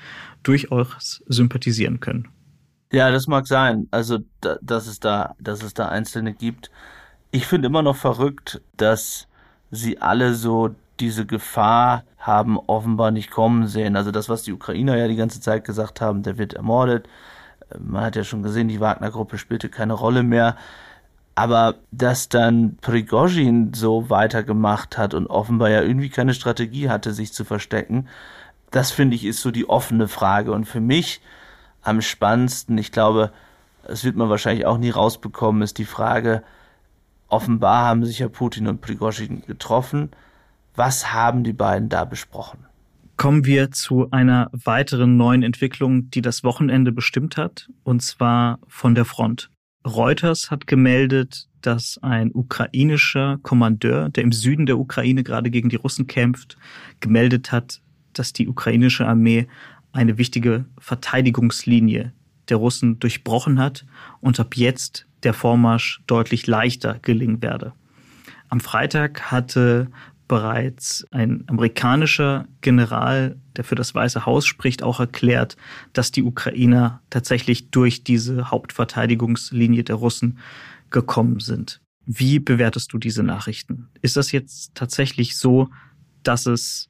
durchaus 0.48 1.24
sympathisieren 1.28 2.00
können. 2.00 2.30
Ja, 2.92 3.12
das 3.12 3.28
mag 3.28 3.48
sein. 3.48 3.88
Also, 3.92 4.20
da, 4.42 4.58
dass 4.62 4.88
es 4.88 5.00
da, 5.00 5.36
dass 5.40 5.62
es 5.62 5.74
da 5.74 5.90
Einzelne 5.90 6.34
gibt. 6.34 6.72
Ich 7.32 7.46
finde 7.46 7.68
immer 7.68 7.82
noch 7.82 7.98
verrückt, 7.98 8.62
dass 8.78 9.28
sie 9.72 10.02
alle 10.02 10.34
so 10.34 10.74
diese 11.00 11.26
Gefahr 11.26 12.04
haben 12.18 12.58
offenbar 12.58 13.12
nicht 13.12 13.32
kommen 13.32 13.68
sehen. 13.68 13.96
Also 13.96 14.12
das, 14.12 14.30
was 14.30 14.44
die 14.44 14.54
Ukrainer 14.54 14.98
ja 14.98 15.08
die 15.08 15.16
ganze 15.16 15.42
Zeit 15.42 15.64
gesagt 15.64 16.02
haben, 16.02 16.24
der 16.24 16.38
wird 16.38 16.54
ermordet. 16.54 17.08
Man 17.80 18.04
hat 18.04 18.16
ja 18.16 18.24
schon 18.24 18.44
gesehen, 18.44 18.68
die 18.68 18.80
Wagner-Gruppe 18.80 19.38
spielte 19.38 19.70
keine 19.70 19.94
Rolle 19.94 20.24
mehr. 20.24 20.56
Aber 21.36 21.76
dass 21.92 22.30
dann 22.30 22.78
Prigozhin 22.82 23.74
so 23.74 24.10
weitergemacht 24.10 24.98
hat 24.98 25.14
und 25.14 25.28
offenbar 25.28 25.70
ja 25.70 25.82
irgendwie 25.82 26.10
keine 26.10 26.34
Strategie 26.34 26.90
hatte, 26.90 27.14
sich 27.14 27.32
zu 27.32 27.46
verstecken, 27.46 28.08
das 28.72 28.92
finde 28.92 29.16
ich 29.16 29.26
ist 29.26 29.42
so 29.42 29.52
die 29.52 29.70
offene 29.70 30.08
Frage. 30.08 30.52
Und 30.52 30.66
für 30.66 30.82
mich 30.82 31.22
am 31.82 32.02
spannendsten, 32.02 32.78
ich 32.78 32.92
glaube, 32.92 33.32
das 33.86 34.04
wird 34.04 34.16
man 34.16 34.30
wahrscheinlich 34.30 34.66
auch 34.66 34.78
nie 34.78 34.90
rausbekommen, 34.90 35.62
ist 35.62 35.78
die 35.78 35.86
Frage, 35.86 36.44
offenbar 37.30 37.86
haben 37.86 38.06
sich 38.06 38.20
ja 38.20 38.28
Putin 38.28 38.68
und 38.68 38.82
Prigozhin 38.82 39.44
getroffen. 39.46 40.12
Was 40.76 41.14
haben 41.14 41.44
die 41.44 41.54
beiden 41.54 41.90
da 41.90 42.06
besprochen? 42.06 42.66
Kommen 43.16 43.46
wir 43.46 43.72
zu 43.72 44.12
einer 44.12 44.50
weiteren 44.52 45.18
neuen 45.18 45.42
Entwicklung, 45.42 46.12
die 46.12 46.22
das 46.22 46.44
Wochenende 46.44 46.92
bestimmt 46.92 47.36
hat, 47.36 47.68
und 47.84 48.04
zwar 48.04 48.60
von 48.68 48.94
der 48.94 49.06
Front. 49.06 49.50
Reuters 49.86 50.52
hat 50.52 50.68
gemeldet, 50.68 51.48
dass 51.62 51.98
ein 52.04 52.32
ukrainischer 52.32 53.40
Kommandeur, 53.42 54.10
der 54.10 54.24
im 54.24 54.32
Süden 54.32 54.68
der 54.68 54.78
Ukraine 54.78 55.24
gerade 55.24 55.50
gegen 55.50 55.70
die 55.70 55.78
Russen 55.78 56.06
kämpft, 56.06 56.58
gemeldet 57.00 57.52
hat, 57.52 57.82
dass 58.20 58.34
die 58.34 58.48
ukrainische 58.48 59.08
Armee 59.08 59.48
eine 59.92 60.18
wichtige 60.18 60.66
Verteidigungslinie 60.80 62.14
der 62.50 62.58
Russen 62.58 63.00
durchbrochen 63.00 63.60
hat 63.60 63.86
und 64.22 64.40
ab 64.40 64.56
jetzt 64.56 65.06
der 65.24 65.34
Vormarsch 65.34 66.02
deutlich 66.08 66.48
leichter 66.48 67.00
gelingen 67.02 67.42
werde. 67.42 67.74
Am 68.50 68.60
Freitag 68.60 69.32
hatte 69.32 69.90
bereits 70.28 71.08
ein 71.12 71.44
amerikanischer 71.48 72.48
General, 72.62 73.38
der 73.56 73.64
für 73.64 73.76
das 73.76 73.96
Weiße 73.96 74.26
Haus 74.26 74.46
spricht, 74.46 74.84
auch 74.84 75.00
erklärt, 75.00 75.58
dass 75.94 76.12
die 76.12 76.24
Ukrainer 76.24 77.02
tatsächlich 77.10 77.70
durch 77.72 78.04
diese 78.04 78.52
Hauptverteidigungslinie 78.52 79.84
der 79.84 79.96
Russen 79.96 80.40
gekommen 80.90 81.40
sind. 81.40 81.82
Wie 82.06 82.40
bewertest 82.40 82.94
du 82.94 82.98
diese 82.98 83.24
Nachrichten? 83.24 83.90
Ist 84.02 84.16
das 84.16 84.32
jetzt 84.32 84.76
tatsächlich 84.76 85.38
so, 85.38 85.70
dass 86.24 86.46
es 86.46 86.90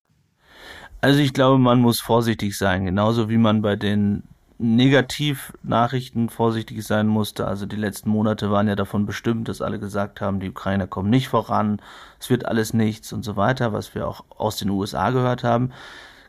Also 1.01 1.19
ich 1.19 1.33
glaube, 1.33 1.57
man 1.57 1.81
muss 1.81 1.99
vorsichtig 1.99 2.55
sein, 2.57 2.85
genauso 2.85 3.27
wie 3.27 3.37
man 3.37 3.63
bei 3.63 3.75
den 3.75 4.23
Negativnachrichten 4.59 6.29
vorsichtig 6.29 6.85
sein 6.85 7.07
musste. 7.07 7.47
Also 7.47 7.65
die 7.65 7.75
letzten 7.75 8.11
Monate 8.11 8.51
waren 8.51 8.67
ja 8.67 8.75
davon 8.75 9.07
bestimmt, 9.07 9.49
dass 9.49 9.63
alle 9.63 9.79
gesagt 9.79 10.21
haben, 10.21 10.39
die 10.39 10.51
Ukrainer 10.51 10.85
kommen 10.85 11.09
nicht 11.09 11.27
voran, 11.27 11.81
es 12.19 12.29
wird 12.29 12.45
alles 12.45 12.75
nichts 12.75 13.11
und 13.11 13.23
so 13.23 13.35
weiter, 13.35 13.73
was 13.73 13.95
wir 13.95 14.07
auch 14.07 14.23
aus 14.37 14.57
den 14.57 14.69
USA 14.69 15.09
gehört 15.09 15.43
haben. 15.43 15.71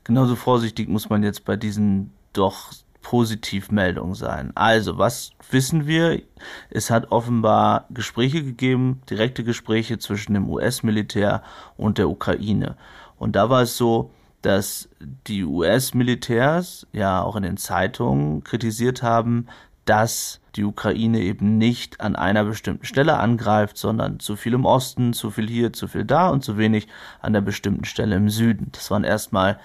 Genauso 0.05 0.35
vorsichtig 0.35 0.89
muss 0.89 1.11
man 1.11 1.23
jetzt 1.23 1.45
bei 1.45 1.57
diesen 1.57 2.11
doch 2.33 2.73
Positivmeldungen 3.03 4.15
sein. 4.15 4.53
Also, 4.55 4.97
was 4.97 5.33
wissen 5.51 5.87
wir? 5.87 6.23
Es 6.71 6.91
hat 6.91 7.11
offenbar 7.13 7.85
Gespräche 7.91 8.43
gegeben, 8.43 9.03
direkte 9.11 9.45
Gespräche 9.45 9.99
zwischen 9.99 10.33
dem 10.33 10.49
US-Militär 10.49 11.43
und 11.77 11.99
der 11.99 12.09
Ukraine. 12.09 12.77
Und 13.19 13.37
da 13.37 13.51
war 13.51 13.63
es 13.63 13.77
so, 13.77 14.11
dass 14.43 14.89
die 15.27 15.45
US-Militärs 15.45 16.87
ja 16.93 17.23
auch 17.23 17.37
in 17.37 17.45
den 17.45 17.57
Zeitungen 17.57 18.45
kritisiert 18.45 19.03
haben, 19.03 19.47
dass 19.85 20.41
die 20.55 20.65
Ukraine 20.65 21.21
eben 21.21 21.59
nicht 21.59 22.01
an 22.01 22.15
einer 22.15 22.45
bestimmten 22.45 22.85
Stelle 22.85 23.19
angreift, 23.19 23.79
sondern 23.79 24.21
zu 24.21 24.37
viel 24.37 24.53
im 24.53 24.65
Osten, 24.65 25.13
zu 25.13 25.31
viel 25.31 25.49
hier, 25.49 25.73
zu 25.73 25.89
viel 25.89 26.05
da 26.05 26.29
und 26.29 26.45
zu 26.45 26.59
wenig 26.59 26.89
an 27.21 27.33
der 27.33 27.41
bestimmten 27.41 27.85
Stelle 27.85 28.17
im 28.17 28.29
Süden. 28.29 28.69
Das 28.73 28.91
waren 28.91 29.05
erstmal 29.05 29.59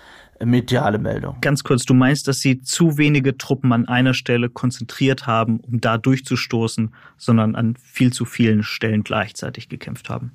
mediale 0.43 0.97
Meldungen. 0.97 1.41
Ganz 1.41 1.63
kurz, 1.63 1.83
du 1.83 1.93
meinst, 1.93 2.27
dass 2.27 2.39
sie 2.39 2.61
zu 2.61 2.97
wenige 2.97 3.37
Truppen 3.37 3.73
an 3.73 3.87
einer 3.87 4.13
Stelle 4.13 4.49
konzentriert 4.49 5.27
haben, 5.27 5.59
um 5.61 5.81
da 5.81 5.97
durchzustoßen, 5.97 6.93
sondern 7.17 7.55
an 7.55 7.75
viel 7.75 8.13
zu 8.13 8.25
vielen 8.25 8.63
Stellen 8.63 9.03
gleichzeitig 9.03 9.69
gekämpft 9.69 10.09
haben? 10.09 10.31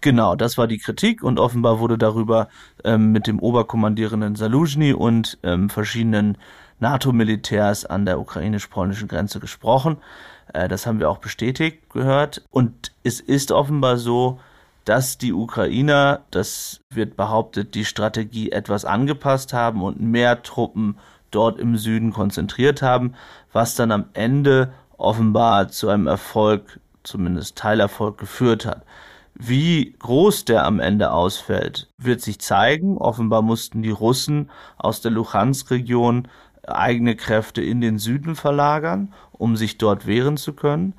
Genau, 0.00 0.34
das 0.34 0.56
war 0.56 0.66
die 0.66 0.78
Kritik 0.78 1.22
und 1.22 1.38
offenbar 1.38 1.78
wurde 1.78 1.98
darüber 1.98 2.48
ähm, 2.84 3.12
mit 3.12 3.26
dem 3.26 3.38
Oberkommandierenden 3.38 4.34
Saluzhny 4.34 4.94
und 4.94 5.38
ähm, 5.42 5.68
verschiedenen 5.68 6.38
NATO-Militärs 6.78 7.84
an 7.84 8.06
der 8.06 8.18
ukrainisch-polnischen 8.18 9.08
Grenze 9.08 9.40
gesprochen. 9.40 9.98
Äh, 10.54 10.68
das 10.68 10.86
haben 10.86 11.00
wir 11.00 11.10
auch 11.10 11.18
bestätigt 11.18 11.90
gehört. 11.90 12.42
Und 12.50 12.92
es 13.04 13.20
ist 13.20 13.52
offenbar 13.52 13.98
so, 13.98 14.40
dass 14.86 15.18
die 15.18 15.34
Ukrainer, 15.34 16.22
das 16.30 16.80
wird 16.88 17.16
behauptet, 17.16 17.74
die 17.74 17.84
Strategie 17.84 18.50
etwas 18.50 18.86
angepasst 18.86 19.52
haben 19.52 19.82
und 19.82 20.00
mehr 20.00 20.42
Truppen 20.42 20.96
dort 21.30 21.58
im 21.58 21.76
Süden 21.76 22.12
konzentriert 22.12 22.80
haben, 22.80 23.14
was 23.52 23.74
dann 23.74 23.92
am 23.92 24.06
Ende 24.14 24.72
offenbar 24.96 25.68
zu 25.68 25.88
einem 25.90 26.06
Erfolg, 26.06 26.80
zumindest 27.02 27.56
Teilerfolg 27.56 28.18
geführt 28.18 28.64
hat. 28.64 28.82
Wie 29.42 29.94
groß 29.98 30.44
der 30.44 30.66
am 30.66 30.80
Ende 30.80 31.12
ausfällt, 31.12 31.88
wird 31.96 32.20
sich 32.20 32.40
zeigen. 32.40 32.98
Offenbar 32.98 33.40
mussten 33.40 33.82
die 33.82 33.90
Russen 33.90 34.50
aus 34.76 35.00
der 35.00 35.12
Luhansk-Region 35.12 36.28
eigene 36.66 37.16
Kräfte 37.16 37.62
in 37.62 37.80
den 37.80 37.98
Süden 37.98 38.36
verlagern, 38.36 39.14
um 39.32 39.56
sich 39.56 39.78
dort 39.78 40.06
wehren 40.06 40.36
zu 40.36 40.52
können. 40.52 40.92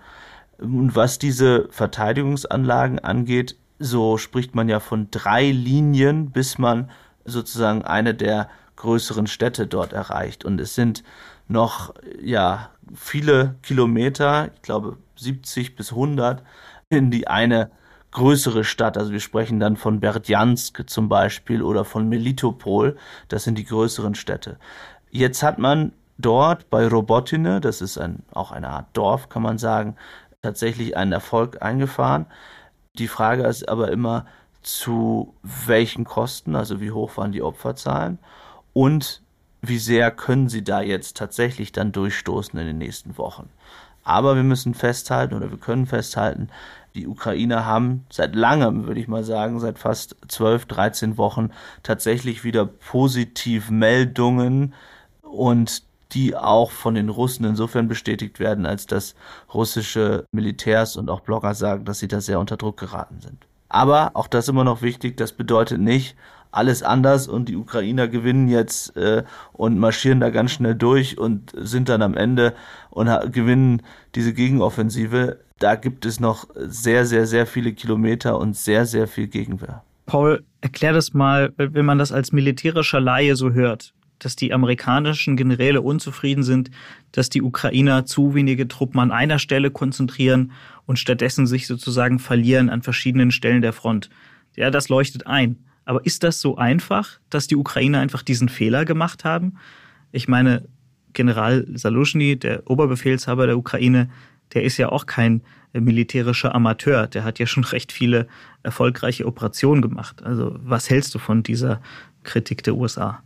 Und 0.57 0.95
was 0.95 1.19
diese 1.19 1.67
Verteidigungsanlagen 1.69 2.97
angeht, 2.97 3.57
so 3.77 4.17
spricht 4.17 4.55
man 4.55 4.69
ja 4.69 4.79
von 4.79 5.09
drei 5.11 5.51
Linien, 5.51 6.31
bis 6.31 6.57
man 6.57 6.89
sozusagen 7.25 7.83
eine 7.83 8.15
der 8.15 8.49
größeren 8.75 9.27
Städte 9.27 9.67
dort 9.67 9.93
erreicht. 9.93 10.45
Und 10.45 10.59
es 10.59 10.73
sind 10.73 11.03
noch, 11.47 11.93
ja, 12.19 12.71
viele 12.95 13.55
Kilometer, 13.61 14.49
ich 14.55 14.63
glaube 14.63 14.97
70 15.15 15.75
bis 15.75 15.91
100, 15.91 16.41
in 16.89 17.11
die 17.11 17.27
eine 17.27 17.69
größere 18.11 18.63
Stadt. 18.63 18.97
Also 18.97 19.11
wir 19.11 19.19
sprechen 19.19 19.59
dann 19.59 19.77
von 19.77 19.99
Berdjansk 19.99 20.89
zum 20.89 21.09
Beispiel 21.09 21.61
oder 21.61 21.85
von 21.85 22.07
Melitopol. 22.09 22.97
Das 23.27 23.43
sind 23.43 23.57
die 23.57 23.65
größeren 23.65 24.15
Städte. 24.15 24.57
Jetzt 25.09 25.43
hat 25.43 25.57
man 25.59 25.93
dort 26.17 26.69
bei 26.69 26.87
Robotine, 26.87 27.61
das 27.61 27.81
ist 27.81 27.97
ein, 27.97 28.23
auch 28.31 28.51
eine 28.51 28.69
Art 28.69 28.87
Dorf, 28.93 29.29
kann 29.29 29.41
man 29.41 29.57
sagen, 29.57 29.95
tatsächlich 30.41 30.95
einen 30.97 31.11
Erfolg 31.11 31.61
eingefahren. 31.61 32.25
Die 32.93 33.07
Frage 33.07 33.43
ist 33.43 33.67
aber 33.67 33.91
immer, 33.91 34.25
zu 34.61 35.33
welchen 35.41 36.03
Kosten, 36.03 36.55
also 36.55 36.81
wie 36.81 36.91
hoch 36.91 37.17
waren 37.17 37.31
die 37.31 37.41
Opferzahlen 37.41 38.19
und 38.73 39.23
wie 39.61 39.79
sehr 39.79 40.11
können 40.11 40.49
sie 40.49 40.63
da 40.63 40.81
jetzt 40.81 41.17
tatsächlich 41.17 41.71
dann 41.71 41.91
durchstoßen 41.91 42.57
in 42.59 42.67
den 42.67 42.77
nächsten 42.77 43.17
Wochen. 43.17 43.49
Aber 44.03 44.35
wir 44.35 44.43
müssen 44.43 44.73
festhalten 44.73 45.35
oder 45.35 45.51
wir 45.51 45.59
können 45.59 45.85
festhalten, 45.85 46.49
Die 46.95 47.07
Ukrainer 47.07 47.65
haben 47.65 48.05
seit 48.09 48.35
langem, 48.35 48.85
würde 48.85 48.99
ich 48.99 49.07
mal 49.07 49.23
sagen, 49.23 49.59
seit 49.59 49.79
fast 49.79 50.15
12, 50.27 50.65
13 50.65 51.17
Wochen 51.17 51.51
tatsächlich 51.83 52.43
wieder 52.43 52.65
positiv 52.65 53.69
Meldungen 53.69 54.73
und 55.21 55.83
die 56.13 56.35
auch 56.35 56.71
von 56.71 56.95
den 56.95 57.09
Russen 57.09 57.45
insofern 57.45 57.87
bestätigt 57.87 58.39
werden, 58.39 58.65
als 58.65 58.85
dass 58.85 59.15
russische 59.53 60.25
Militärs 60.31 60.97
und 60.97 61.09
auch 61.09 61.21
Blogger 61.21 61.53
sagen, 61.53 61.85
dass 61.85 61.99
sie 61.99 62.09
da 62.09 62.19
sehr 62.19 62.39
unter 62.39 62.57
Druck 62.57 62.77
geraten 62.77 63.21
sind. 63.21 63.45
Aber 63.69 64.11
auch 64.15 64.27
das 64.27 64.49
immer 64.49 64.65
noch 64.65 64.81
wichtig, 64.81 65.15
das 65.15 65.31
bedeutet 65.31 65.79
nicht, 65.79 66.17
alles 66.51 66.83
anders 66.83 67.29
und 67.29 67.47
die 67.47 67.55
Ukrainer 67.55 68.09
gewinnen 68.09 68.49
jetzt 68.49 68.97
äh, 68.97 69.23
und 69.53 69.79
marschieren 69.79 70.19
da 70.19 70.29
ganz 70.29 70.51
schnell 70.51 70.75
durch 70.75 71.17
und 71.17 71.53
sind 71.55 71.87
dann 71.87 72.01
am 72.01 72.17
Ende 72.17 72.53
und 72.89 73.07
gewinnen 73.31 73.81
diese 74.15 74.33
Gegenoffensive. 74.33 75.39
Da 75.61 75.75
gibt 75.75 76.05
es 76.05 76.19
noch 76.19 76.47
sehr, 76.55 77.05
sehr, 77.05 77.25
sehr 77.25 77.45
viele 77.45 77.73
Kilometer 77.73 78.37
und 78.37 78.55
sehr, 78.55 78.85
sehr 78.85 79.07
viel 79.07 79.27
Gegenwehr. 79.27 79.83
Paul, 80.05 80.43
erklär 80.59 80.91
das 80.91 81.13
mal, 81.13 81.53
wenn 81.55 81.85
man 81.85 81.97
das 81.97 82.11
als 82.11 82.31
militärischer 82.31 82.99
Laie 82.99 83.35
so 83.35 83.51
hört 83.51 83.93
dass 84.23 84.35
die 84.35 84.53
amerikanischen 84.53 85.35
Generäle 85.35 85.81
unzufrieden 85.81 86.43
sind, 86.43 86.69
dass 87.11 87.29
die 87.29 87.41
Ukrainer 87.41 88.05
zu 88.05 88.35
wenige 88.35 88.67
Truppen 88.67 88.99
an 88.99 89.11
einer 89.11 89.39
Stelle 89.39 89.71
konzentrieren 89.71 90.51
und 90.85 90.99
stattdessen 90.99 91.47
sich 91.47 91.67
sozusagen 91.67 92.19
verlieren 92.19 92.69
an 92.69 92.83
verschiedenen 92.83 93.31
Stellen 93.31 93.61
der 93.61 93.73
Front. 93.73 94.09
Ja, 94.55 94.69
das 94.69 94.89
leuchtet 94.89 95.25
ein. 95.27 95.57
Aber 95.85 96.05
ist 96.05 96.23
das 96.23 96.39
so 96.39 96.57
einfach, 96.57 97.19
dass 97.29 97.47
die 97.47 97.55
Ukrainer 97.55 97.99
einfach 97.99 98.21
diesen 98.21 98.47
Fehler 98.47 98.85
gemacht 98.85 99.25
haben? 99.25 99.57
Ich 100.11 100.27
meine, 100.27 100.67
General 101.13 101.65
Salushny, 101.73 102.37
der 102.37 102.69
Oberbefehlshaber 102.69 103.47
der 103.47 103.57
Ukraine, 103.57 104.09
der 104.53 104.63
ist 104.63 104.77
ja 104.77 104.89
auch 104.89 105.05
kein 105.05 105.41
militärischer 105.73 106.53
Amateur. 106.53 107.07
Der 107.07 107.23
hat 107.23 107.39
ja 107.39 107.45
schon 107.45 107.63
recht 107.63 107.91
viele 107.91 108.27
erfolgreiche 108.63 109.25
Operationen 109.25 109.81
gemacht. 109.81 110.23
Also 110.23 110.55
was 110.61 110.89
hältst 110.89 111.15
du 111.15 111.19
von 111.19 111.43
dieser 111.43 111.81
Kritik 112.23 112.63
der 112.63 112.75
USA? 112.75 113.23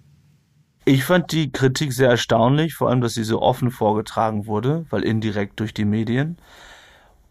Ich 0.86 1.03
fand 1.03 1.32
die 1.32 1.51
Kritik 1.51 1.94
sehr 1.94 2.12
erstaunlich, 2.12 2.75
vor 2.75 2.89
allem, 2.89 3.01
dass 3.01 3.15
sie 3.15 3.24
so 3.24 3.41
offen 3.41 3.72
vorgetragen 3.72 4.46
wurde, 4.46 4.86
weil 4.91 5.03
indirekt 5.03 5.60
durch 5.60 5.74
die 5.74 5.86
Medien. 5.86 6.38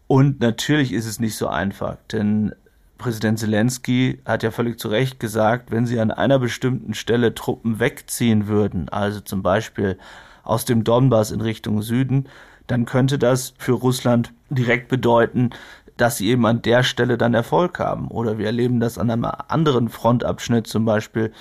Und 0.07 0.41
natürlich 0.41 0.91
ist 0.91 1.05
es 1.05 1.19
nicht 1.19 1.37
so 1.37 1.47
einfach, 1.47 1.95
denn 2.11 2.53
Präsident 2.97 3.39
Zelensky 3.39 4.19
hat 4.25 4.43
ja 4.43 4.51
völlig 4.51 4.77
zu 4.79 4.89
Recht 4.89 5.19
gesagt, 5.19 5.71
wenn 5.71 5.85
sie 5.85 5.99
an 5.99 6.11
einer 6.11 6.37
bestimmten 6.37 6.93
Stelle 6.93 7.33
Truppen 7.33 7.79
wegziehen 7.79 8.47
würden, 8.47 8.89
also 8.89 9.21
zum 9.21 9.41
Beispiel 9.41 9.97
aus 10.43 10.65
dem 10.65 10.83
Donbass 10.83 11.31
in 11.31 11.41
Richtung 11.41 11.81
Süden, 11.81 12.27
dann 12.67 12.85
könnte 12.85 13.17
das 13.17 13.53
für 13.57 13.73
Russland 13.73 14.33
direkt 14.49 14.87
bedeuten, 14.87 15.51
dass 15.97 16.17
sie 16.17 16.29
eben 16.29 16.45
an 16.45 16.61
der 16.61 16.83
Stelle 16.83 17.17
dann 17.17 17.33
Erfolg 17.33 17.79
haben. 17.79 18.09
Oder 18.09 18.37
wir 18.37 18.47
erleben 18.47 18.79
das 18.79 18.97
an 18.97 19.09
einem 19.09 19.25
anderen 19.25 19.89
Frontabschnitt, 19.89 20.67
zum 20.67 20.85
Beispiel 20.85 21.31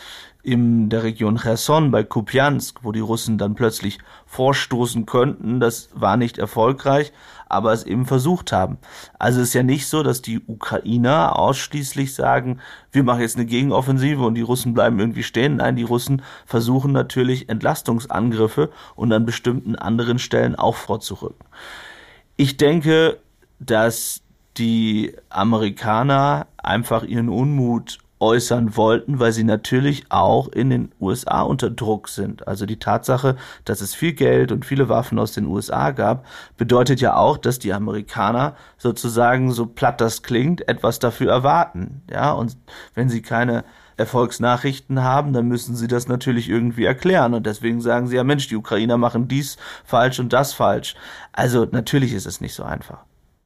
in 0.44 0.90
der 0.90 1.02
Region 1.02 1.38
Cherson 1.38 1.90
bei 1.90 2.04
Kupiansk, 2.04 2.80
wo 2.82 2.92
die 2.92 3.00
Russen 3.00 3.38
dann 3.38 3.54
plötzlich 3.54 3.98
vorstoßen 4.26 5.06
könnten. 5.06 5.58
Das 5.58 5.88
war 5.94 6.18
nicht 6.18 6.36
erfolgreich, 6.36 7.12
aber 7.48 7.72
es 7.72 7.84
eben 7.84 8.04
versucht 8.04 8.52
haben. 8.52 8.76
Also 9.18 9.40
es 9.40 9.48
ist 9.48 9.54
ja 9.54 9.62
nicht 9.62 9.86
so, 9.86 10.02
dass 10.02 10.20
die 10.20 10.42
Ukrainer 10.46 11.38
ausschließlich 11.38 12.14
sagen, 12.14 12.60
wir 12.92 13.04
machen 13.04 13.22
jetzt 13.22 13.36
eine 13.36 13.46
Gegenoffensive 13.46 14.22
und 14.22 14.34
die 14.34 14.42
Russen 14.42 14.74
bleiben 14.74 15.00
irgendwie 15.00 15.22
stehen. 15.22 15.56
Nein, 15.56 15.76
die 15.76 15.82
Russen 15.82 16.20
versuchen 16.44 16.92
natürlich 16.92 17.48
Entlastungsangriffe 17.48 18.70
und 18.96 19.12
an 19.14 19.24
bestimmten 19.24 19.76
anderen 19.76 20.18
Stellen 20.18 20.56
auch 20.56 20.76
vorzurücken. 20.76 21.46
Ich 22.36 22.58
denke, 22.58 23.18
dass 23.60 24.20
die 24.58 25.14
Amerikaner 25.30 26.48
einfach 26.58 27.02
ihren 27.02 27.30
Unmut 27.30 27.98
äußern 28.24 28.76
wollten, 28.76 29.20
weil 29.20 29.32
sie 29.32 29.44
natürlich 29.44 30.06
auch 30.08 30.48
in 30.48 30.70
den 30.70 30.92
USA 30.98 31.42
unter 31.42 31.68
Druck 31.68 32.08
sind. 32.08 32.48
Also 32.48 32.64
die 32.64 32.78
Tatsache, 32.78 33.36
dass 33.66 33.82
es 33.82 33.94
viel 33.94 34.14
Geld 34.14 34.50
und 34.50 34.64
viele 34.64 34.88
Waffen 34.88 35.18
aus 35.18 35.32
den 35.32 35.46
USA 35.46 35.90
gab, 35.90 36.24
bedeutet 36.56 37.02
ja 37.02 37.16
auch, 37.16 37.36
dass 37.36 37.58
die 37.58 37.74
Amerikaner 37.74 38.56
sozusagen, 38.78 39.52
so 39.52 39.66
platt 39.66 40.00
das 40.00 40.22
klingt, 40.22 40.66
etwas 40.68 40.98
dafür 40.98 41.30
erwarten. 41.30 42.02
Ja, 42.10 42.32
und 42.32 42.56
wenn 42.94 43.10
sie 43.10 43.20
keine 43.20 43.64
Erfolgsnachrichten 43.98 45.02
haben, 45.02 45.34
dann 45.34 45.46
müssen 45.46 45.76
sie 45.76 45.86
das 45.86 46.08
natürlich 46.08 46.48
irgendwie 46.48 46.84
erklären. 46.84 47.34
Und 47.34 47.44
deswegen 47.44 47.82
sagen 47.82 48.08
sie 48.08 48.16
ja, 48.16 48.24
Mensch, 48.24 48.48
die 48.48 48.56
Ukrainer 48.56 48.96
machen 48.96 49.28
dies 49.28 49.58
falsch 49.84 50.18
und 50.18 50.32
das 50.32 50.54
falsch. 50.54 50.94
Also 51.32 51.66
natürlich 51.70 52.14
ist 52.14 52.26
es 52.26 52.40
nicht 52.40 52.54
so 52.54 52.64
einfach. 52.64 53.04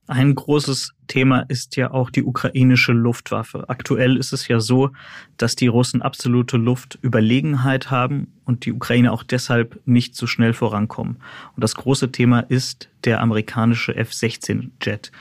Ein 0.09 0.35
großes 0.35 0.95
Thema 1.07 1.41
ist 1.41 1.77
ja 1.77 1.91
auch 1.91 2.09
die 2.09 2.25
ukrainische 2.25 2.93
Luftwaffe. 2.93 3.69
Aktuell 3.69 4.17
ist 4.17 4.33
es 4.33 4.49
ja 4.49 4.59
so, 4.59 4.91
dass 5.37 5.55
die 5.55 5.67
Russen 5.67 6.01
absolute 6.01 6.57
Luftüberlegenheit 6.57 7.91
haben 7.91 8.33
und 8.47 8.65
die 8.65 8.73
Ukraine 8.73 9.13
auch 9.13 9.23
deshalb 9.23 9.79
nicht 9.85 10.17
so 10.17 10.27
schnell 10.27 10.55
vorankommen. 10.55 11.19
Und 11.55 11.63
das 11.63 11.75
große 11.75 12.11
Thema 12.11 12.41
ist 12.41 12.89
der 13.05 13.21
amerikanische 13.21 13.95
F-16-Jet. 13.97 15.13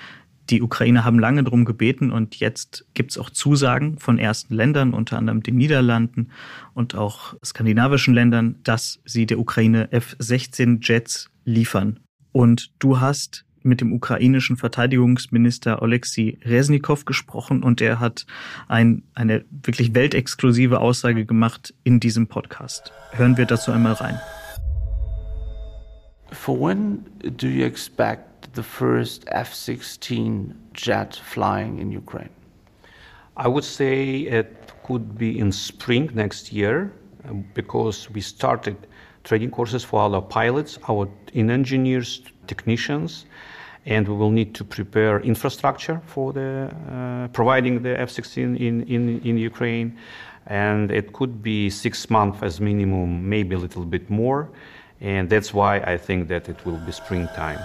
Die 0.49 0.61
Ukrainer 0.61 1.03
haben 1.03 1.19
lange 1.19 1.43
darum 1.43 1.65
gebeten 1.65 2.09
und 2.09 2.37
jetzt 2.37 2.85
gibt 2.93 3.11
es 3.11 3.17
auch 3.17 3.29
Zusagen 3.29 3.99
von 3.99 4.17
ersten 4.17 4.55
Ländern, 4.55 4.93
unter 4.93 5.17
anderem 5.17 5.43
den 5.43 5.57
Niederlanden 5.57 6.29
und 6.73 6.95
auch 6.95 7.33
skandinavischen 7.43 8.13
Ländern, 8.13 8.55
dass 8.63 9.01
sie 9.03 9.25
der 9.25 9.39
Ukraine 9.39 9.91
F-16-Jets 9.91 11.29
liefern. 11.43 11.99
Und 12.31 12.71
du 12.79 13.01
hast 13.01 13.43
mit 13.67 13.81
dem 13.81 13.93
ukrainischen 13.93 14.57
Verteidigungsminister 14.57 15.81
Oleksiy 15.81 16.39
Resnikow 16.43 17.05
gesprochen 17.05 17.63
und 17.63 17.81
er 17.81 17.99
hat 17.99 18.25
ein, 18.67 19.03
eine 19.13 19.45
wirklich 19.49 19.93
weltexklusive 19.93 20.79
Aussage 20.79 21.25
gemacht 21.25 21.73
in 21.83 21.99
diesem 21.99 22.27
Podcast. 22.27 22.91
Hören 23.11 23.37
wir 23.37 23.45
dazu 23.45 23.71
einmal 23.71 23.93
rein. 23.93 24.19
For 26.31 26.59
when 26.59 27.05
do 27.37 27.47
you 27.47 27.65
expect 27.65 28.49
the 28.55 28.63
first 28.63 29.25
F-16 29.27 30.53
jet 30.73 31.15
flying 31.15 31.77
in 31.79 31.95
Ukraine? 31.95 32.29
I 33.37 33.47
would 33.47 33.63
say 33.63 34.21
it 34.21 34.47
could 34.83 35.17
be 35.17 35.37
in 35.37 35.51
spring 35.51 36.09
next 36.15 36.51
year 36.51 36.91
because 37.53 38.09
we 38.13 38.21
started 38.21 38.75
training 39.23 39.51
courses 39.51 39.83
for 39.83 39.99
our 40.01 40.21
pilots, 40.21 40.79
our 40.89 41.07
in 41.33 41.51
engineers, 41.51 42.21
technicians, 42.47 43.25
and 43.87 44.05
we 44.07 44.13
will 44.13 44.31
need 44.31 44.53
to 44.53 44.65
prepare 44.65 45.21
infrastructure 45.21 46.01
for 46.05 46.33
the 46.33 46.69
uh, 46.91 47.27
providing 47.29 47.81
the 47.83 47.97
F-16 47.99 48.59
in, 48.59 48.83
in, 48.83 49.21
in 49.21 49.37
Ukraine. 49.37 49.97
And 50.45 50.91
it 50.91 51.13
could 51.13 51.41
be 51.41 51.69
six 51.69 52.09
months 52.09 52.43
as 52.43 52.59
minimum, 52.59 53.29
maybe 53.29 53.55
a 53.55 53.57
little 53.57 53.85
bit 53.85 54.09
more. 54.09 54.49
And 54.99 55.29
that's 55.29 55.53
why 55.53 55.77
I 55.77 55.97
think 55.97 56.27
that 56.27 56.49
it 56.49 56.65
will 56.65 56.79
be 56.85 56.91
springtime. 56.91 57.59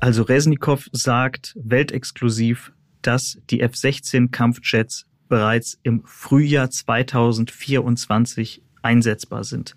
Also 0.00 0.22
Resnikow 0.24 0.78
sagt 0.92 1.56
weltexklusiv, 1.56 2.72
dass 3.02 3.38
die 3.50 3.60
F-16 3.60 4.30
Kampfjets 4.30 5.06
bereits 5.28 5.78
im 5.82 6.02
Frühjahr 6.04 6.70
2024 6.70 8.62
einsetzbar 8.82 9.44
sind. 9.44 9.74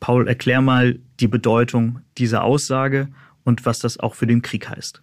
Paul, 0.00 0.28
erklär 0.28 0.60
mal 0.60 0.98
die 1.20 1.28
Bedeutung 1.28 2.00
dieser 2.16 2.44
Aussage 2.44 3.08
und 3.48 3.66
was 3.66 3.78
das 3.78 3.98
auch 3.98 4.14
für 4.14 4.26
den 4.26 4.42
Krieg 4.42 4.68
heißt. 4.68 5.02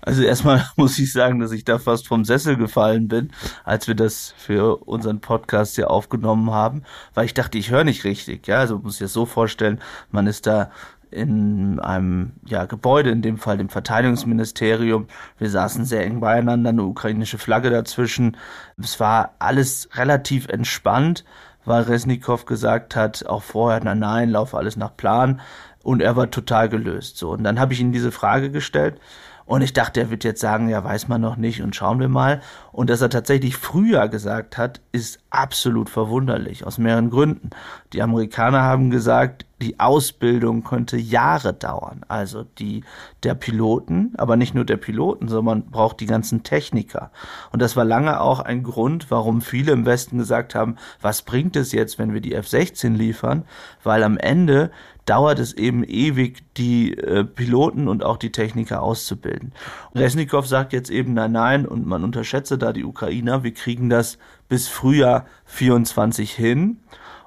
Also 0.00 0.22
erstmal 0.22 0.64
muss 0.76 0.98
ich 0.98 1.12
sagen, 1.12 1.38
dass 1.38 1.52
ich 1.52 1.64
da 1.64 1.78
fast 1.78 2.08
vom 2.08 2.24
Sessel 2.24 2.56
gefallen 2.56 3.08
bin, 3.08 3.30
als 3.64 3.86
wir 3.86 3.94
das 3.94 4.34
für 4.38 4.78
unseren 4.88 5.20
Podcast 5.20 5.74
hier 5.76 5.90
aufgenommen 5.90 6.50
haben, 6.50 6.82
weil 7.14 7.26
ich 7.26 7.34
dachte, 7.34 7.58
ich 7.58 7.70
höre 7.70 7.84
nicht 7.84 8.04
richtig. 8.04 8.46
Ja, 8.46 8.58
also 8.58 8.78
muss 8.78 8.94
ich 8.94 9.00
das 9.00 9.12
so 9.12 9.26
vorstellen, 9.26 9.80
man 10.10 10.26
ist 10.26 10.46
da 10.46 10.70
in 11.10 11.78
einem 11.80 12.32
ja, 12.46 12.66
Gebäude, 12.66 13.10
in 13.10 13.22
dem 13.22 13.38
Fall 13.38 13.58
dem 13.58 13.68
Verteidigungsministerium. 13.70 15.06
Wir 15.38 15.50
saßen 15.50 15.84
sehr 15.84 16.04
eng 16.04 16.20
beieinander, 16.20 16.70
eine 16.70 16.84
ukrainische 16.84 17.38
Flagge 17.38 17.70
dazwischen. 17.70 18.36
Es 18.76 19.00
war 19.00 19.34
alles 19.38 19.88
relativ 19.94 20.48
entspannt, 20.48 21.24
weil 21.64 21.82
Resnikow 21.82 22.44
gesagt 22.44 22.96
hat, 22.96 23.26
auch 23.26 23.42
vorher, 23.42 23.80
na 23.82 23.94
nein, 23.94 24.30
laufe 24.30 24.56
alles 24.56 24.76
nach 24.76 24.96
Plan 24.96 25.40
und 25.82 26.02
er 26.02 26.16
war 26.16 26.30
total 26.30 26.68
gelöst. 26.68 27.18
So, 27.18 27.30
und 27.30 27.44
dann 27.44 27.60
habe 27.60 27.72
ich 27.72 27.80
ihm 27.80 27.92
diese 27.92 28.12
Frage 28.12 28.50
gestellt 28.50 29.00
und 29.48 29.62
ich 29.62 29.72
dachte, 29.72 30.00
er 30.00 30.10
wird 30.10 30.24
jetzt 30.24 30.42
sagen, 30.42 30.68
ja, 30.68 30.84
weiß 30.84 31.08
man 31.08 31.22
noch 31.22 31.36
nicht 31.36 31.62
und 31.62 31.74
schauen 31.74 32.00
wir 32.00 32.08
mal. 32.08 32.42
Und 32.70 32.90
dass 32.90 33.00
er 33.00 33.08
tatsächlich 33.08 33.56
früher 33.56 34.08
gesagt 34.08 34.58
hat, 34.58 34.82
ist 34.92 35.20
absolut 35.30 35.90
verwunderlich, 35.90 36.66
aus 36.66 36.78
mehreren 36.78 37.10
Gründen. 37.10 37.50
Die 37.92 38.02
Amerikaner 38.02 38.62
haben 38.62 38.90
gesagt, 38.90 39.44
die 39.60 39.80
Ausbildung 39.80 40.62
könnte 40.62 40.96
Jahre 40.96 41.52
dauern. 41.52 42.04
Also 42.08 42.44
die 42.44 42.84
der 43.24 43.34
Piloten, 43.34 44.14
aber 44.16 44.36
nicht 44.36 44.54
nur 44.54 44.64
der 44.64 44.76
Piloten, 44.76 45.28
sondern 45.28 45.44
man 45.44 45.70
braucht 45.70 46.00
die 46.00 46.06
ganzen 46.06 46.44
Techniker. 46.44 47.10
Und 47.52 47.60
das 47.60 47.76
war 47.76 47.84
lange 47.84 48.20
auch 48.20 48.40
ein 48.40 48.62
Grund, 48.62 49.10
warum 49.10 49.40
viele 49.40 49.72
im 49.72 49.84
Westen 49.84 50.18
gesagt 50.18 50.54
haben, 50.54 50.76
was 51.00 51.22
bringt 51.22 51.56
es 51.56 51.72
jetzt, 51.72 51.98
wenn 51.98 52.14
wir 52.14 52.20
die 52.20 52.34
F-16 52.34 52.94
liefern? 52.94 53.44
Weil 53.82 54.04
am 54.04 54.16
Ende 54.16 54.70
dauert 55.08 55.38
es 55.38 55.54
eben 55.54 55.84
ewig, 55.84 56.42
die 56.56 56.96
äh, 56.96 57.24
Piloten 57.24 57.88
und 57.88 58.04
auch 58.04 58.18
die 58.18 58.30
Techniker 58.30 58.82
auszubilden. 58.82 59.52
Resnikow 59.94 60.46
sagt 60.46 60.72
jetzt 60.72 60.90
eben 60.90 61.14
nein, 61.14 61.32
nein 61.32 61.66
und 61.66 61.86
man 61.86 62.04
unterschätze 62.04 62.58
da 62.58 62.72
die 62.72 62.84
Ukrainer. 62.84 63.42
Wir 63.42 63.54
kriegen 63.54 63.88
das 63.88 64.18
bis 64.48 64.68
Frühjahr 64.68 65.26
24 65.46 66.32
hin. 66.32 66.78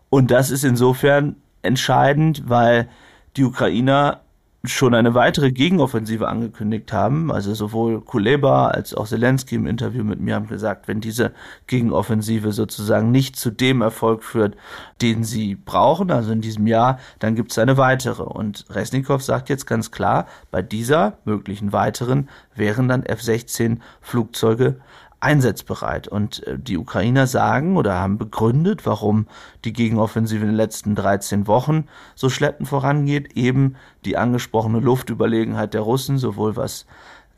Und 0.09 0.31
das 0.31 0.51
ist 0.51 0.63
insofern 0.63 1.35
entscheidend, 1.61 2.43
weil 2.47 2.89
die 3.37 3.43
Ukrainer 3.43 4.21
schon 4.63 4.93
eine 4.93 5.15
weitere 5.15 5.51
Gegenoffensive 5.51 6.27
angekündigt 6.27 6.93
haben. 6.93 7.31
Also 7.31 7.53
sowohl 7.55 8.01
Kuleba 8.01 8.67
als 8.67 8.93
auch 8.93 9.07
Zelensky 9.07 9.55
im 9.55 9.65
Interview 9.65 10.03
mit 10.03 10.19
mir 10.19 10.35
haben 10.35 10.47
gesagt, 10.47 10.87
wenn 10.87 11.01
diese 11.01 11.31
Gegenoffensive 11.65 12.51
sozusagen 12.51 13.09
nicht 13.09 13.37
zu 13.37 13.49
dem 13.49 13.81
Erfolg 13.81 14.23
führt, 14.23 14.55
den 15.01 15.23
sie 15.23 15.55
brauchen, 15.55 16.11
also 16.11 16.31
in 16.31 16.41
diesem 16.41 16.67
Jahr, 16.67 16.99
dann 17.17 17.35
gibt 17.35 17.51
es 17.51 17.57
eine 17.57 17.77
weitere. 17.77 18.23
Und 18.23 18.65
Resnikow 18.69 19.21
sagt 19.21 19.49
jetzt 19.49 19.65
ganz 19.65 19.89
klar, 19.89 20.27
bei 20.51 20.61
dieser 20.61 21.17
möglichen 21.25 21.73
weiteren 21.73 22.29
wären 22.55 22.87
dann 22.87 23.03
F-16 23.03 23.79
Flugzeuge 23.99 24.79
einsatzbereit. 25.21 26.07
Und 26.07 26.45
äh, 26.45 26.59
die 26.59 26.77
Ukrainer 26.77 27.27
sagen 27.27 27.77
oder 27.77 27.95
haben 27.95 28.17
begründet, 28.17 28.85
warum 28.85 29.27
die 29.63 29.73
Gegenoffensive 29.73 30.41
in 30.41 30.49
den 30.49 30.57
letzten 30.57 30.95
13 30.95 31.47
Wochen 31.47 31.85
so 32.15 32.29
schleppend 32.29 32.67
vorangeht, 32.67 33.37
eben 33.37 33.75
die 34.03 34.17
angesprochene 34.17 34.79
Luftüberlegenheit 34.79 35.73
der 35.73 35.81
Russen, 35.81 36.17
sowohl 36.17 36.55
was 36.55 36.85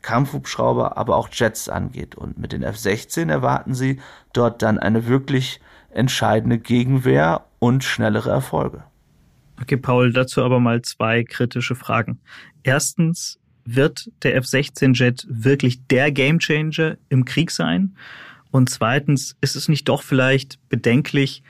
Kampfhubschrauber, 0.02 0.96
aber 0.96 1.16
auch 1.16 1.28
Jets 1.30 1.68
angeht. 1.68 2.14
Und 2.14 2.38
mit 2.38 2.52
den 2.52 2.62
F-16 2.62 3.30
erwarten 3.30 3.74
sie 3.74 4.00
dort 4.32 4.62
dann 4.62 4.78
eine 4.78 5.06
wirklich 5.06 5.60
entscheidende 5.90 6.58
Gegenwehr 6.58 7.46
und 7.58 7.84
schnellere 7.84 8.30
Erfolge. 8.30 8.84
Okay, 9.60 9.76
Paul, 9.76 10.12
dazu 10.12 10.42
aber 10.42 10.58
mal 10.58 10.82
zwei 10.82 11.22
kritische 11.22 11.76
Fragen. 11.76 12.18
Erstens, 12.64 13.38
wird 13.64 14.10
der 14.22 14.36
F-16-Jet 14.36 15.26
wirklich 15.28 15.86
der 15.86 16.12
Gamechanger 16.12 16.96
im 17.08 17.24
Krieg 17.24 17.50
sein? 17.50 17.96
Und 18.50 18.70
zweitens, 18.70 19.36
ist 19.40 19.56
es 19.56 19.68
nicht 19.68 19.88
doch 19.88 20.02
vielleicht 20.02 20.58
bedenklich, 20.68 21.42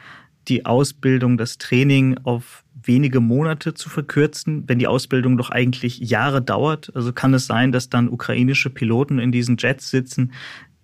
die 0.49 0.67
Ausbildung, 0.67 1.37
das 1.37 1.59
Training 1.59 2.19
auf 2.25 2.65
wenige 2.83 3.21
Monate 3.21 3.75
zu 3.75 3.89
verkürzen, 3.89 4.65
wenn 4.67 4.79
die 4.79 4.87
Ausbildung 4.87 5.37
doch 5.37 5.51
eigentlich 5.51 5.99
Jahre 5.99 6.43
dauert? 6.43 6.95
Also 6.95 7.13
kann 7.13 7.35
es 7.35 7.47
sein, 7.47 7.73
dass 7.73 7.89
dann 7.89 8.09
ukrainische 8.09 8.71
Piloten 8.71 9.19
in 9.19 9.33
diesen 9.33 9.57
Jets 9.57 9.91
sitzen, 9.91 10.33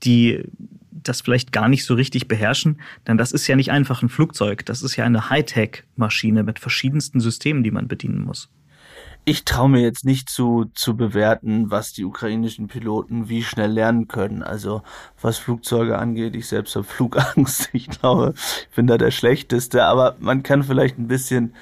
die 0.02 0.44
das 0.90 1.20
vielleicht 1.20 1.52
gar 1.52 1.68
nicht 1.68 1.84
so 1.84 1.94
richtig 1.94 2.28
beherrschen, 2.28 2.80
denn 3.06 3.16
das 3.16 3.32
ist 3.32 3.46
ja 3.46 3.56
nicht 3.56 3.70
einfach 3.70 4.02
ein 4.02 4.08
Flugzeug, 4.08 4.66
das 4.66 4.82
ist 4.82 4.96
ja 4.96 5.04
eine 5.04 5.30
Hightech-Maschine 5.30 6.42
mit 6.42 6.58
verschiedensten 6.58 7.20
Systemen, 7.20 7.62
die 7.62 7.70
man 7.70 7.88
bedienen 7.88 8.22
muss 8.22 8.50
ich 9.30 9.44
traue 9.44 9.68
mir 9.68 9.80
jetzt 9.80 10.04
nicht 10.04 10.28
zu, 10.28 10.66
zu 10.74 10.96
bewerten, 10.96 11.70
was 11.70 11.92
die 11.92 12.04
ukrainischen 12.04 12.66
Piloten 12.66 13.28
wie 13.28 13.44
schnell 13.44 13.70
lernen 13.70 14.08
können. 14.08 14.42
Also 14.42 14.82
was 15.22 15.38
Flugzeuge 15.38 15.98
angeht, 15.98 16.34
ich 16.34 16.48
selbst 16.48 16.74
habe 16.74 16.84
Flugangst. 16.88 17.70
Ich 17.72 17.88
glaube, 17.88 18.34
ich 18.36 18.74
bin 18.74 18.88
da 18.88 18.98
der 18.98 19.12
Schlechteste. 19.12 19.84
Aber 19.84 20.16
man 20.18 20.42
kann 20.42 20.64
vielleicht 20.64 20.98
ein 20.98 21.06
bisschen 21.06 21.54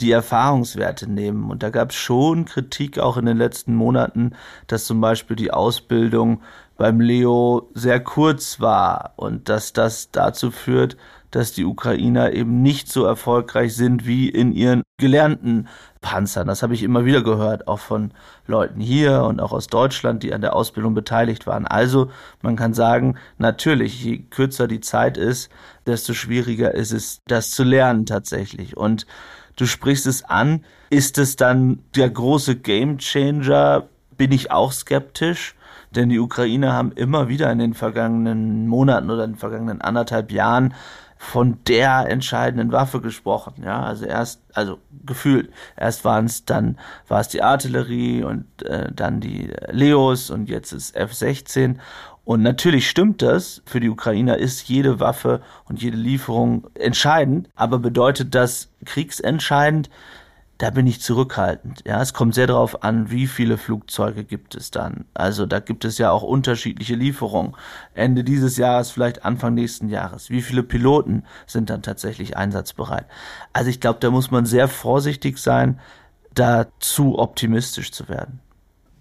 die 0.00 0.12
Erfahrungswerte 0.12 1.08
nehmen. 1.08 1.50
Und 1.50 1.62
da 1.62 1.68
gab 1.68 1.90
es 1.90 1.96
schon 1.96 2.46
Kritik 2.46 2.98
auch 2.98 3.18
in 3.18 3.26
den 3.26 3.36
letzten 3.36 3.74
Monaten, 3.74 4.32
dass 4.66 4.86
zum 4.86 5.02
Beispiel 5.02 5.36
die 5.36 5.52
Ausbildung 5.52 6.40
beim 6.78 7.00
Leo 7.00 7.68
sehr 7.74 8.00
kurz 8.00 8.60
war 8.60 9.12
und 9.16 9.50
dass 9.50 9.74
das 9.74 10.10
dazu 10.10 10.50
führt, 10.50 10.96
dass 11.30 11.52
die 11.52 11.64
Ukrainer 11.64 12.32
eben 12.32 12.62
nicht 12.62 12.88
so 12.88 13.04
erfolgreich 13.04 13.74
sind 13.74 14.06
wie 14.06 14.28
in 14.28 14.52
ihren 14.52 14.82
gelernten 14.98 15.68
Panzern. 16.04 16.46
Das 16.46 16.62
habe 16.62 16.74
ich 16.74 16.82
immer 16.82 17.06
wieder 17.06 17.22
gehört, 17.22 17.66
auch 17.66 17.78
von 17.78 18.10
Leuten 18.46 18.78
hier 18.78 19.22
und 19.22 19.40
auch 19.40 19.52
aus 19.52 19.68
Deutschland, 19.68 20.22
die 20.22 20.34
an 20.34 20.42
der 20.42 20.54
Ausbildung 20.54 20.92
beteiligt 20.92 21.46
waren. 21.46 21.66
Also 21.66 22.10
man 22.42 22.56
kann 22.56 22.74
sagen, 22.74 23.16
natürlich, 23.38 24.04
je 24.04 24.18
kürzer 24.18 24.68
die 24.68 24.80
Zeit 24.80 25.16
ist, 25.16 25.50
desto 25.86 26.12
schwieriger 26.12 26.74
ist 26.74 26.92
es, 26.92 27.22
das 27.26 27.50
zu 27.52 27.64
lernen 27.64 28.04
tatsächlich. 28.04 28.76
Und 28.76 29.06
du 29.56 29.64
sprichst 29.64 30.06
es 30.06 30.22
an, 30.24 30.62
ist 30.90 31.16
es 31.16 31.36
dann 31.36 31.78
der 31.96 32.10
große 32.10 32.56
Gamechanger? 32.56 33.88
Bin 34.18 34.30
ich 34.30 34.50
auch 34.50 34.72
skeptisch? 34.72 35.54
Denn 35.96 36.10
die 36.10 36.18
Ukrainer 36.18 36.74
haben 36.74 36.92
immer 36.92 37.28
wieder 37.28 37.50
in 37.50 37.58
den 37.58 37.72
vergangenen 37.72 38.68
Monaten 38.68 39.10
oder 39.10 39.24
in 39.24 39.32
den 39.32 39.38
vergangenen 39.38 39.80
anderthalb 39.80 40.32
Jahren 40.32 40.74
von 41.24 41.58
der 41.66 42.08
entscheidenden 42.08 42.70
Waffe 42.70 43.00
gesprochen. 43.00 43.62
Ja, 43.64 43.82
also 43.82 44.04
erst, 44.04 44.42
also 44.52 44.78
gefühlt, 45.04 45.50
erst 45.76 46.04
waren 46.04 46.26
es 46.26 46.44
dann 46.44 46.78
war 47.08 47.20
es 47.20 47.28
die 47.28 47.42
Artillerie 47.42 48.22
und 48.22 48.46
äh, 48.62 48.92
dann 48.92 49.20
die 49.20 49.50
Leos 49.70 50.30
und 50.30 50.48
jetzt 50.48 50.72
ist 50.72 50.94
F-16. 50.94 51.76
Und 52.24 52.42
natürlich 52.42 52.88
stimmt 52.88 53.20
das. 53.20 53.62
Für 53.66 53.80
die 53.80 53.90
Ukrainer 53.90 54.38
ist 54.38 54.68
jede 54.68 55.00
Waffe 55.00 55.42
und 55.64 55.82
jede 55.82 55.96
Lieferung 55.96 56.68
entscheidend. 56.74 57.48
Aber 57.54 57.78
bedeutet 57.78 58.34
das 58.34 58.70
kriegsentscheidend? 58.84 59.90
Da 60.64 60.70
bin 60.70 60.86
ich 60.86 61.02
zurückhaltend. 61.02 61.82
Ja, 61.86 62.00
es 62.00 62.14
kommt 62.14 62.34
sehr 62.34 62.46
darauf 62.46 62.84
an, 62.84 63.10
wie 63.10 63.26
viele 63.26 63.58
Flugzeuge 63.58 64.24
gibt 64.24 64.54
es 64.54 64.70
dann. 64.70 65.04
Also 65.12 65.44
da 65.44 65.60
gibt 65.60 65.84
es 65.84 65.98
ja 65.98 66.10
auch 66.10 66.22
unterschiedliche 66.22 66.94
Lieferungen. 66.94 67.54
Ende 67.92 68.24
dieses 68.24 68.56
Jahres, 68.56 68.90
vielleicht 68.90 69.26
Anfang 69.26 69.52
nächsten 69.52 69.90
Jahres. 69.90 70.30
Wie 70.30 70.40
viele 70.40 70.62
Piloten 70.62 71.24
sind 71.46 71.68
dann 71.68 71.82
tatsächlich 71.82 72.38
einsatzbereit? 72.38 73.04
Also 73.52 73.68
ich 73.68 73.78
glaube, 73.78 73.98
da 74.00 74.10
muss 74.10 74.30
man 74.30 74.46
sehr 74.46 74.66
vorsichtig 74.66 75.36
sein, 75.36 75.80
da 76.32 76.66
zu 76.80 77.18
optimistisch 77.18 77.92
zu 77.92 78.08
werden. 78.08 78.40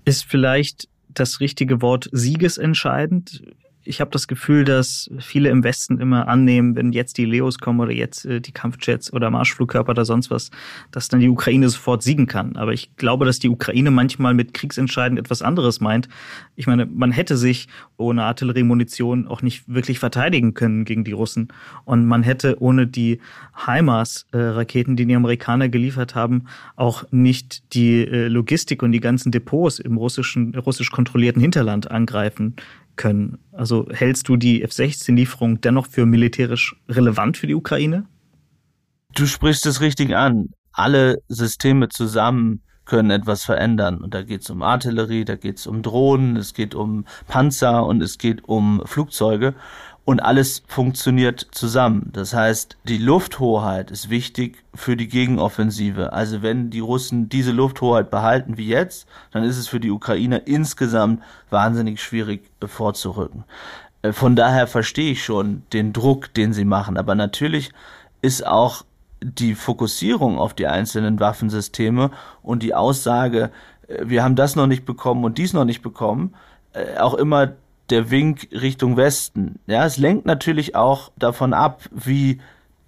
Ist 0.03 0.25
vielleicht 0.25 0.89
das 1.07 1.39
richtige 1.39 1.81
Wort 1.81 2.09
siegesentscheidend? 2.11 3.41
Ich 3.85 4.01
habe 4.01 4.11
das 4.11 4.27
Gefühl, 4.27 4.63
dass 4.63 5.09
viele 5.19 5.49
im 5.49 5.63
Westen 5.63 5.99
immer 5.99 6.27
annehmen, 6.27 6.75
wenn 6.75 6.93
jetzt 6.93 7.17
die 7.17 7.25
Leos 7.25 7.59
kommen 7.59 7.79
oder 7.79 7.91
jetzt 7.91 8.25
äh, 8.25 8.39
die 8.39 8.51
Kampfjets 8.51 9.11
oder 9.11 9.29
Marschflugkörper 9.29 9.91
oder 9.91 10.05
sonst 10.05 10.31
was, 10.31 10.51
dass 10.91 11.09
dann 11.09 11.19
die 11.19 11.29
Ukraine 11.29 11.69
sofort 11.69 12.03
siegen 12.03 12.27
kann. 12.27 12.55
Aber 12.55 12.73
ich 12.73 12.95
glaube, 12.95 13.25
dass 13.25 13.39
die 13.39 13.49
Ukraine 13.49 13.91
manchmal 13.91 14.33
mit 14.33 14.53
kriegsentscheidend 14.53 15.19
etwas 15.19 15.41
anderes 15.41 15.81
meint. 15.81 16.07
Ich 16.55 16.67
meine, 16.67 16.85
man 16.85 17.11
hätte 17.11 17.37
sich 17.37 17.67
ohne 17.97 18.23
Artilleriemunition 18.23 19.27
auch 19.27 19.41
nicht 19.41 19.63
wirklich 19.67 19.99
verteidigen 19.99 20.53
können 20.53 20.85
gegen 20.85 21.03
die 21.03 21.11
Russen. 21.11 21.49
Und 21.85 22.05
man 22.05 22.23
hätte 22.23 22.61
ohne 22.61 22.87
die 22.87 23.19
HIMARS-Raketen, 23.65 24.95
die 24.95 25.05
die 25.05 25.15
Amerikaner 25.15 25.69
geliefert 25.69 26.15
haben, 26.15 26.45
auch 26.75 27.03
nicht 27.11 27.73
die 27.73 28.05
äh, 28.05 28.27
Logistik 28.27 28.81
und 28.83 28.91
die 28.91 28.99
ganzen 28.99 29.31
Depots 29.31 29.79
im 29.79 29.97
russischen, 29.97 30.55
russisch 30.55 30.91
kontrollierten 30.91 31.41
Hinterland 31.41 31.91
angreifen 31.91 32.55
können. 32.95 33.39
Also 33.51 33.87
hältst 33.91 34.27
du 34.27 34.37
die 34.37 34.61
F-16-Lieferung 34.63 35.61
dennoch 35.61 35.87
für 35.87 36.05
militärisch 36.05 36.75
relevant 36.87 37.37
für 37.37 37.47
die 37.47 37.55
Ukraine? 37.55 38.05
Du 39.15 39.25
sprichst 39.25 39.65
es 39.65 39.81
richtig 39.81 40.15
an. 40.15 40.49
Alle 40.71 41.17
Systeme 41.27 41.89
zusammen 41.89 42.63
können 42.85 43.11
etwas 43.11 43.43
verändern. 43.43 44.01
Und 44.01 44.13
da 44.13 44.23
geht 44.23 44.41
es 44.41 44.49
um 44.49 44.61
Artillerie, 44.61 45.23
da 45.23 45.35
geht 45.35 45.57
es 45.57 45.67
um 45.67 45.81
Drohnen, 45.81 46.35
es 46.35 46.53
geht 46.53 46.75
um 46.75 47.05
Panzer 47.27 47.85
und 47.85 48.01
es 48.01 48.17
geht 48.17 48.43
um 48.43 48.81
Flugzeuge 48.85 49.55
und 50.05 50.19
alles 50.21 50.63
funktioniert 50.67 51.47
zusammen. 51.51 52.09
Das 52.11 52.33
heißt, 52.33 52.77
die 52.83 52.97
Lufthoheit 52.97 53.89
ist 53.89 54.09
wichtig 54.09 54.63
für 54.75 54.97
die 54.97 55.07
Gegenoffensive. 55.07 56.11
Also 56.11 56.41
wenn 56.41 56.69
die 56.69 56.81
Russen 56.81 57.29
diese 57.29 57.51
Lufthoheit 57.51 58.11
behalten 58.11 58.57
wie 58.57 58.67
jetzt, 58.67 59.07
dann 59.31 59.43
ist 59.43 59.57
es 59.57 59.67
für 59.67 59.79
die 59.79 59.91
Ukrainer 59.91 60.45
insgesamt 60.45 61.21
wahnsinnig 61.49 62.01
schwierig 62.01 62.49
vorzurücken. 62.65 63.45
Äh, 64.01 64.11
von 64.11 64.35
daher 64.35 64.67
verstehe 64.67 65.11
ich 65.11 65.23
schon 65.23 65.63
den 65.71 65.93
Druck, 65.93 66.33
den 66.33 66.53
sie 66.53 66.65
machen. 66.65 66.97
Aber 66.97 67.15
natürlich 67.15 67.71
ist 68.21 68.45
auch 68.45 68.83
die 69.21 69.55
Fokussierung 69.55 70.37
auf 70.37 70.53
die 70.53 70.67
einzelnen 70.67 71.21
Waffensysteme 71.21 72.11
und 72.41 72.61
die 72.61 72.75
Aussage, 72.75 73.51
äh, 73.87 74.03
wir 74.05 74.21
haben 74.21 74.35
das 74.35 74.57
noch 74.57 74.67
nicht 74.67 74.83
bekommen 74.85 75.23
und 75.23 75.37
dies 75.37 75.53
noch 75.53 75.65
nicht 75.65 75.81
bekommen, 75.81 76.33
äh, 76.73 76.97
auch 76.97 77.13
immer 77.13 77.53
der 77.89 78.09
Wink 78.11 78.47
Richtung 78.51 78.97
Westen. 78.97 79.59
Ja, 79.67 79.85
es 79.85 79.97
lenkt 79.97 80.25
natürlich 80.25 80.75
auch 80.75 81.11
davon 81.17 81.53
ab, 81.53 81.81
wie 81.91 82.39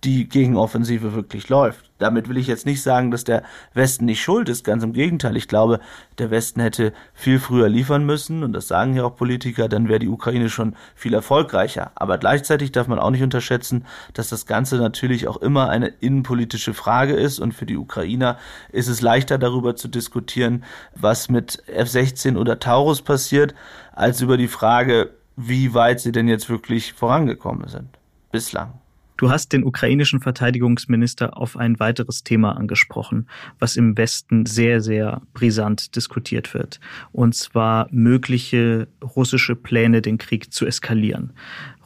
die 0.06 0.30
Gegenoffensive 0.30 1.14
wirklich 1.14 1.50
läuft. 1.50 1.92
Damit 1.98 2.30
will 2.30 2.38
ich 2.38 2.48
jetzt 2.48 2.66
nicht 2.66 2.82
sagen, 2.82 3.10
dass 3.10 3.24
der 3.24 3.44
Westen 3.74 4.06
nicht 4.06 4.22
schuld 4.22 4.50
ist, 4.50 4.64
ganz 4.64 4.84
im 4.84 4.94
Gegenteil. 4.94 5.36
Ich 5.36 5.48
glaube, 5.48 5.80
der 6.20 6.30
Westen 6.30 6.60
hätte 6.60 6.94
viel 7.14 7.40
früher 7.40 7.68
liefern 7.70 8.06
müssen, 8.06 8.44
und 8.44 8.54
das 8.54 8.68
sagen 8.68 8.96
ja 8.96 9.04
auch 9.04 9.16
Politiker, 9.16 9.68
dann 9.68 9.90
wäre 9.90 10.00
die 10.00 10.08
Ukraine 10.08 10.50
schon 10.50 10.76
viel 10.94 11.14
erfolgreicher. 11.14 11.92
Aber 11.96 12.18
gleichzeitig 12.18 12.72
darf 12.72 12.88
man 12.88 13.00
auch 13.00 13.10
nicht 13.10 13.24
unterschätzen, 13.24 13.86
dass 14.14 14.30
das 14.30 14.46
Ganze 14.46 14.78
natürlich 14.78 15.28
auch 15.28 15.38
immer 15.38 15.70
eine 15.70 15.88
innenpolitische 15.88 16.74
Frage 16.74 17.14
ist, 17.14 17.40
und 17.40 17.54
für 17.54 17.66
die 17.66 17.78
Ukrainer 17.78 18.38
ist 18.72 18.88
es 18.88 19.02
leichter 19.02 19.38
darüber 19.38 19.76
zu 19.76 19.88
diskutieren, 19.88 20.64
was 20.96 21.30
mit 21.30 21.64
F-16 21.68 22.38
oder 22.38 22.60
Taurus 22.60 23.02
passiert, 23.02 23.56
als 23.94 24.22
über 24.22 24.38
die 24.38 24.48
Frage, 24.48 25.12
wie 25.36 25.74
weit 25.74 26.00
sie 26.00 26.12
denn 26.12 26.28
jetzt 26.28 26.50
wirklich 26.50 26.94
vorangekommen 26.94 27.68
sind. 27.68 27.90
Bislang. 28.32 28.85
Du 29.18 29.30
hast 29.30 29.54
den 29.54 29.64
ukrainischen 29.64 30.20
Verteidigungsminister 30.20 31.38
auf 31.38 31.56
ein 31.56 31.80
weiteres 31.80 32.24
Thema 32.24 32.58
angesprochen, 32.58 33.28
was 33.60 33.78
im 33.78 33.98
Westen 33.98 34.46
sehr, 34.46 34.82
sehr 34.82 35.22
brisant 35.34 35.96
diskutiert 35.96 36.54
wird. 36.54 36.80
Und 37.12 37.34
zwar 37.34 37.88
mögliche 37.92 38.88
russische 39.02 39.56
Pläne, 39.56 40.02
den 40.02 40.18
Krieg 40.18 40.52
zu 40.52 40.66
eskalieren. 40.66 41.34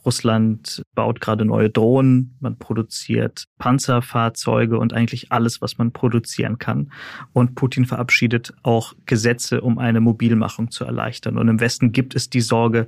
Russland 0.06 0.82
baut 0.96 1.22
gerade 1.22 1.46
neue 1.46 1.70
Drohnen, 1.70 2.36
man 2.40 2.58
produziert 2.58 3.44
Panzerfahrzeuge 3.60 4.80
und 4.80 4.94
eigentlich 4.94 5.32
alles, 5.32 5.62
was 5.62 5.78
man 5.78 5.92
produzieren 5.92 6.58
kann. 6.58 6.92
Und 7.34 7.56
Putin 7.56 7.86
verabschiedet 7.86 8.54
auch 8.64 8.94
Gesetze, 9.06 9.62
um 9.62 9.78
eine 9.78 10.00
Mobilmachung 10.00 10.72
zu 10.72 10.86
erleichtern. 10.86 11.38
Und 11.38 11.48
im 11.48 11.60
Westen 11.60 11.92
gibt 11.92 12.16
es 12.16 12.30
die 12.30 12.42
Sorge, 12.42 12.88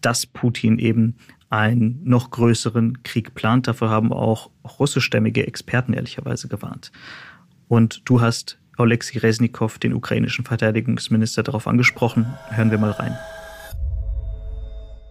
dass 0.00 0.26
Putin 0.26 0.78
eben 0.78 1.16
einen 1.50 2.00
noch 2.04 2.30
größeren 2.30 3.02
Krieg 3.02 3.34
plant. 3.34 3.68
Dafür 3.68 3.90
haben 3.90 4.12
auch 4.12 4.50
russischstämmige 4.78 5.46
Experten 5.46 5.92
ehrlicherweise 5.92 6.48
gewarnt. 6.48 6.92
Und 7.68 8.02
du 8.04 8.20
hast 8.20 8.58
Oleksiy 8.78 9.18
Resnikow, 9.18 9.78
den 9.78 9.94
ukrainischen 9.94 10.44
Verteidigungsminister, 10.44 11.42
darauf 11.42 11.66
angesprochen. 11.66 12.26
Hören 12.50 12.70
wir 12.70 12.78
mal 12.78 12.90
rein. 12.90 13.16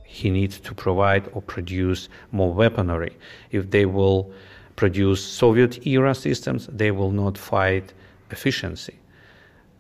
He 0.04 0.30
needs 0.30 0.62
to 0.62 0.74
provide 0.74 1.30
or 1.34 1.42
produce 1.42 2.10
more 2.32 2.56
weaponry. 2.56 3.12
If 3.52 3.70
they 3.70 3.86
will 3.86 4.32
produce 4.76 5.22
Soviet 5.22 5.86
era 5.86 6.14
systems, 6.14 6.70
they 6.76 6.92
will 6.92 7.12
not 7.12 7.38
fight 7.38 7.94
efficiency. 8.30 8.94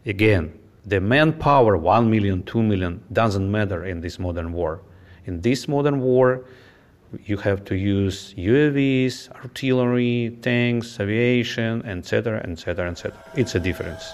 Again, 0.05 0.51
the 0.85 0.99
manpower, 0.99 1.77
1 1.77 2.09
million, 2.09 2.43
2 2.45 2.63
million, 2.63 3.01
doesn't 3.13 3.49
matter 3.49 3.85
in 3.85 4.01
this 4.01 4.19
modern 4.19 4.51
war. 4.51 4.81
In 5.25 5.41
this 5.41 5.67
modern 5.67 6.01
war, 6.01 6.41
you 7.25 7.37
have 7.37 7.63
to 7.65 7.75
use 7.75 8.33
UAVs, 8.37 9.29
artillery, 9.43 10.37
tanks, 10.41 10.99
aviation, 10.99 11.83
etc., 11.83 12.41
etc., 12.43 12.89
etc. 12.89 13.13
It's 13.35 13.55
a 13.55 13.59
difference. 13.59 14.13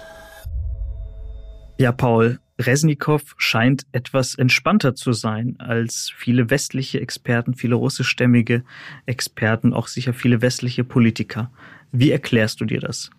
Ja, 1.77 1.91
Paul, 1.91 2.39
Resnikow 2.59 3.21
scheint 3.37 3.85
etwas 3.91 4.35
entspannter 4.35 4.95
zu 4.95 5.13
sein 5.13 5.55
als 5.59 6.13
viele 6.15 6.49
westliche 6.49 7.01
Experten, 7.01 7.55
viele 7.55 7.75
russischstämmige 7.75 8.63
Experten, 9.05 9.73
auch 9.73 9.87
sicher 9.87 10.13
viele 10.13 10.41
westliche 10.41 10.83
Politiker. 10.83 11.51
Wie 11.91 12.11
erklärst 12.11 12.61
du 12.61 12.65
dir 12.65 12.79
das? 12.79 13.09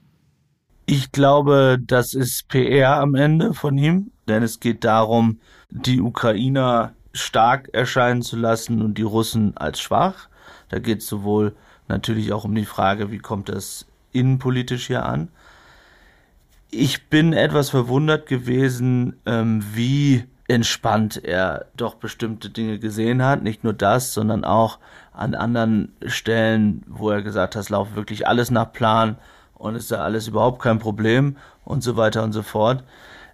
Ich 0.86 1.12
glaube, 1.12 1.78
das 1.84 2.14
ist 2.14 2.48
PR 2.48 2.98
am 2.98 3.14
Ende 3.14 3.52
von 3.52 3.76
ihm, 3.76 4.12
denn 4.28 4.42
es 4.42 4.60
geht 4.60 4.84
darum, 4.84 5.40
die 5.70 6.00
Ukrainer 6.00 6.94
stark 7.12 7.70
erscheinen 7.72 8.22
zu 8.22 8.36
lassen 8.36 8.82
und 8.82 8.98
die 8.98 9.02
Russen 9.02 9.56
als 9.56 9.80
schwach. 9.80 10.28
Da 10.68 10.78
geht 10.78 10.98
es 11.00 11.06
sowohl 11.06 11.54
natürlich 11.88 12.32
auch 12.32 12.44
um 12.44 12.54
die 12.54 12.64
Frage, 12.64 13.10
wie 13.10 13.18
kommt 13.18 13.48
das 13.48 13.86
innenpolitisch 14.12 14.86
hier 14.86 15.04
an. 15.04 15.28
Ich 16.70 17.08
bin 17.08 17.32
etwas 17.32 17.70
verwundert 17.70 18.26
gewesen, 18.26 19.16
ähm, 19.26 19.62
wie 19.74 20.24
entspannt 20.48 21.22
er 21.22 21.66
doch 21.76 21.94
bestimmte 21.94 22.50
Dinge 22.50 22.78
gesehen 22.78 23.22
hat. 23.22 23.42
Nicht 23.42 23.64
nur 23.64 23.72
das, 23.72 24.12
sondern 24.12 24.44
auch 24.44 24.78
an 25.12 25.34
anderen 25.34 25.94
Stellen, 26.06 26.82
wo 26.86 27.10
er 27.10 27.22
gesagt 27.22 27.54
hat, 27.54 27.62
es 27.62 27.70
laufe 27.70 27.94
wirklich 27.96 28.26
alles 28.26 28.50
nach 28.50 28.72
Plan 28.72 29.16
und 29.54 29.76
ist 29.76 29.90
da 29.90 29.98
alles 29.98 30.28
überhaupt 30.28 30.60
kein 30.62 30.78
Problem 30.78 31.36
und 31.64 31.82
so 31.82 31.96
weiter 31.96 32.22
und 32.22 32.32
so 32.32 32.42
fort. 32.42 32.84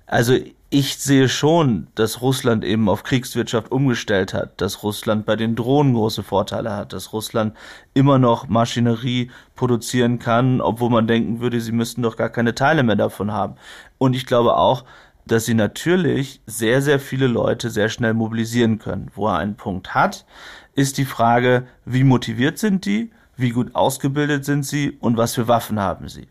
Also 0.07 0.37
ich 0.71 0.99
sehe 0.99 1.31
schon, 1.31 1.87
dass 1.95 2.21
Russland 2.21 2.63
eben 2.63 2.91
auf 2.91 3.03
Kriegswirtschaft 3.03 3.73
umgestellt 3.73 4.35
hat, 4.35 4.61
dass 4.61 4.83
Russland 4.83 5.25
bei 5.25 5.35
den 5.35 5.57
Drohnen 5.57 5.95
große 5.95 6.23
Vorteile 6.23 6.77
hat, 6.77 6.93
dass 6.93 7.15
Russland 7.15 7.57
immer 7.95 8.19
noch 8.19 8.49
Maschinerie 8.49 9.31
produzieren 9.55 10.19
kann, 10.19 10.61
obwohl 10.61 10.91
man 10.91 11.07
denken 11.07 11.41
würde, 11.41 11.63
sie 11.63 11.73
müssten 11.73 12.03
doch 12.03 12.17
gar 12.17 12.29
keine 12.29 12.55
Teile 12.55 12.83
mehr 12.83 12.97
davon 12.97 13.33
haben. 13.33 13.55
Und 13.97 14.15
ich 14.15 14.27
glaube 14.27 14.59
auch, 14.59 14.85
dass 15.25 15.47
sie 15.47 15.55
natürlich 15.55 16.43
sehr, 16.45 16.83
sehr 16.83 17.01
viele 17.01 17.29
Leute 17.29 17.71
sehr 17.71 17.89
schnell 17.89 18.13
mobilisieren 18.13 18.79
können. 18.79 19.11
Wo 19.15 19.29
er 19.29 19.39
einen 19.39 19.57
Punkt 19.57 19.95
hat, 19.95 20.27
ist 20.75 20.99
die 20.99 21.07
Frage, 21.07 21.67
wie 21.87 22.05
motiviert 22.05 22.59
sind 22.59 22.85
die, 22.85 23.11
wie 23.37 23.51
gut 23.51 23.75
ausgebildet 23.75 24.45
sind 24.45 24.65
sie 24.65 24.99
und 25.01 25.17
was 25.17 25.35
für 25.35 25.49
Waffen 25.49 25.81
haben 25.81 26.09
sie 26.09 26.29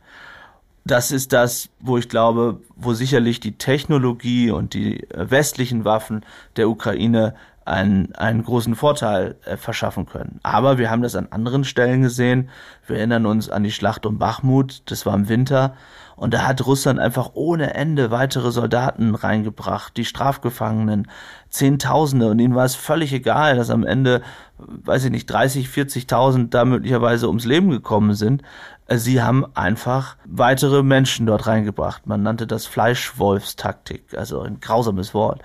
das 0.88 1.12
ist 1.12 1.34
das, 1.34 1.70
wo 1.80 1.98
ich 1.98 2.10
glaube, 2.10 2.62
wo 2.76 2.94
sicherlich 2.94 3.40
die 3.40 3.58
Technologie 3.58 4.52
und 4.52 4.74
die 4.74 5.08
westlichen 5.14 5.86
Waffen 5.86 6.26
der 6.56 6.70
Ukraine 6.70 7.36
einen, 7.68 8.16
einen 8.16 8.44
großen 8.44 8.76
Vorteil 8.76 9.36
äh, 9.46 9.58
verschaffen 9.58 10.06
können. 10.06 10.40
Aber 10.44 10.78
wir 10.78 10.90
haben 10.90 11.02
das 11.02 11.16
an 11.16 11.28
anderen 11.32 11.64
Stellen 11.64 12.02
gesehen. 12.02 12.50
Wir 12.86 12.98
erinnern 12.98 13.26
uns 13.26 13.50
an 13.50 13.64
die 13.64 13.72
Schlacht 13.72 14.06
um 14.06 14.18
Bachmut, 14.18 14.84
das 14.86 15.06
war 15.06 15.14
im 15.16 15.30
Winter. 15.30 15.76
Und 16.16 16.34
da 16.34 16.48
hat 16.48 16.66
Russland 16.66 17.00
einfach 17.00 17.32
ohne 17.34 17.76
Ende 17.76 18.10
weitere 18.10 18.52
Soldaten 18.52 19.14
reingebracht, 19.14 19.96
die 19.98 20.06
Strafgefangenen, 20.06 21.08
Zehntausende. 21.50 22.32
Und 22.32 22.40
ihnen 22.40 22.56
war 22.56 22.66
es 22.66 22.74
völlig 22.74 23.14
egal, 23.14 23.56
dass 23.56 23.70
am 23.70 23.86
Ende, 23.86 24.24
weiß 24.58 25.06
ich 25.06 25.12
nicht, 25.12 25.28
30, 25.28 25.68
40.000 25.68 26.50
da 26.50 26.66
möglicherweise 26.66 27.28
ums 27.28 27.46
Leben 27.46 27.70
gekommen 27.70 28.16
sind. 28.16 28.42
Sie 28.90 29.22
haben 29.22 29.46
einfach 29.54 30.16
weitere 30.26 30.82
Menschen 30.82 31.28
dort 31.28 31.46
reingebracht. 31.46 32.08
Man 32.08 32.24
nannte 32.24 32.48
das 32.48 32.66
Fleischwolfstaktik, 32.66 34.18
also 34.18 34.42
ein 34.42 34.60
grausames 34.60 35.14
Wort. 35.14 35.42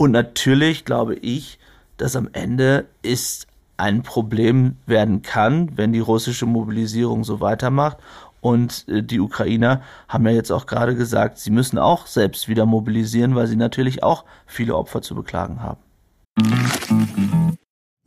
Und 0.00 0.12
natürlich 0.12 0.86
glaube 0.86 1.14
ich, 1.14 1.58
dass 1.98 2.16
am 2.16 2.30
Ende 2.32 2.86
ist 3.02 3.46
ein 3.76 4.02
Problem 4.02 4.76
werden 4.86 5.20
kann, 5.20 5.76
wenn 5.76 5.92
die 5.92 6.00
russische 6.00 6.46
Mobilisierung 6.46 7.22
so 7.22 7.42
weitermacht. 7.42 7.98
Und 8.40 8.88
äh, 8.88 9.02
die 9.02 9.20
Ukrainer 9.20 9.82
haben 10.08 10.24
ja 10.24 10.32
jetzt 10.32 10.52
auch 10.52 10.64
gerade 10.64 10.96
gesagt, 10.96 11.36
sie 11.36 11.50
müssen 11.50 11.76
auch 11.78 12.06
selbst 12.06 12.48
wieder 12.48 12.64
mobilisieren, 12.64 13.34
weil 13.34 13.46
sie 13.46 13.56
natürlich 13.56 14.02
auch 14.02 14.24
viele 14.46 14.74
Opfer 14.74 15.02
zu 15.02 15.14
beklagen 15.14 15.62
haben. 15.62 15.80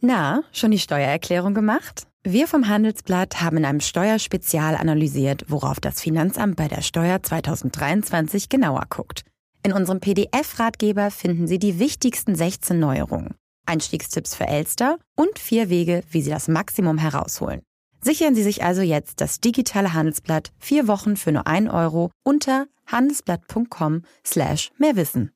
Na, 0.01 0.41
schon 0.51 0.71
die 0.71 0.79
Steuererklärung 0.79 1.53
gemacht? 1.53 2.07
Wir 2.23 2.47
vom 2.47 2.69
Handelsblatt 2.69 3.39
haben 3.39 3.57
in 3.57 3.65
einem 3.65 3.81
Steuerspezial 3.81 4.73
analysiert, 4.77 5.45
worauf 5.47 5.79
das 5.79 6.01
Finanzamt 6.01 6.55
bei 6.55 6.67
der 6.67 6.81
Steuer 6.81 7.21
2023 7.21 8.49
genauer 8.49 8.85
guckt. 8.89 9.25
In 9.65 9.71
unserem 9.71 10.01
PDF-Ratgeber 10.01 11.09
finden 11.09 11.47
Sie 11.47 11.57
die 11.57 11.79
wichtigsten 11.79 12.35
16 12.35 12.77
Neuerungen, 12.77 13.35
Einstiegstipps 13.65 14.35
für 14.35 14.45
Elster 14.45 14.97
und 15.15 15.39
vier 15.39 15.69
Wege, 15.69 16.03
wie 16.11 16.21
Sie 16.21 16.29
das 16.29 16.49
Maximum 16.49 16.97
herausholen. 16.97 17.61
Sichern 18.01 18.35
Sie 18.35 18.43
sich 18.43 18.61
also 18.61 18.81
jetzt 18.81 19.21
das 19.21 19.39
digitale 19.39 19.93
Handelsblatt 19.93 20.51
vier 20.59 20.89
Wochen 20.89 21.15
für 21.15 21.31
nur 21.31 21.47
1 21.47 21.69
Euro 21.71 22.11
unter 22.25 22.65
handelsblatt.com 22.87 24.01
slash 24.25 24.69
mehrwissen. 24.77 25.31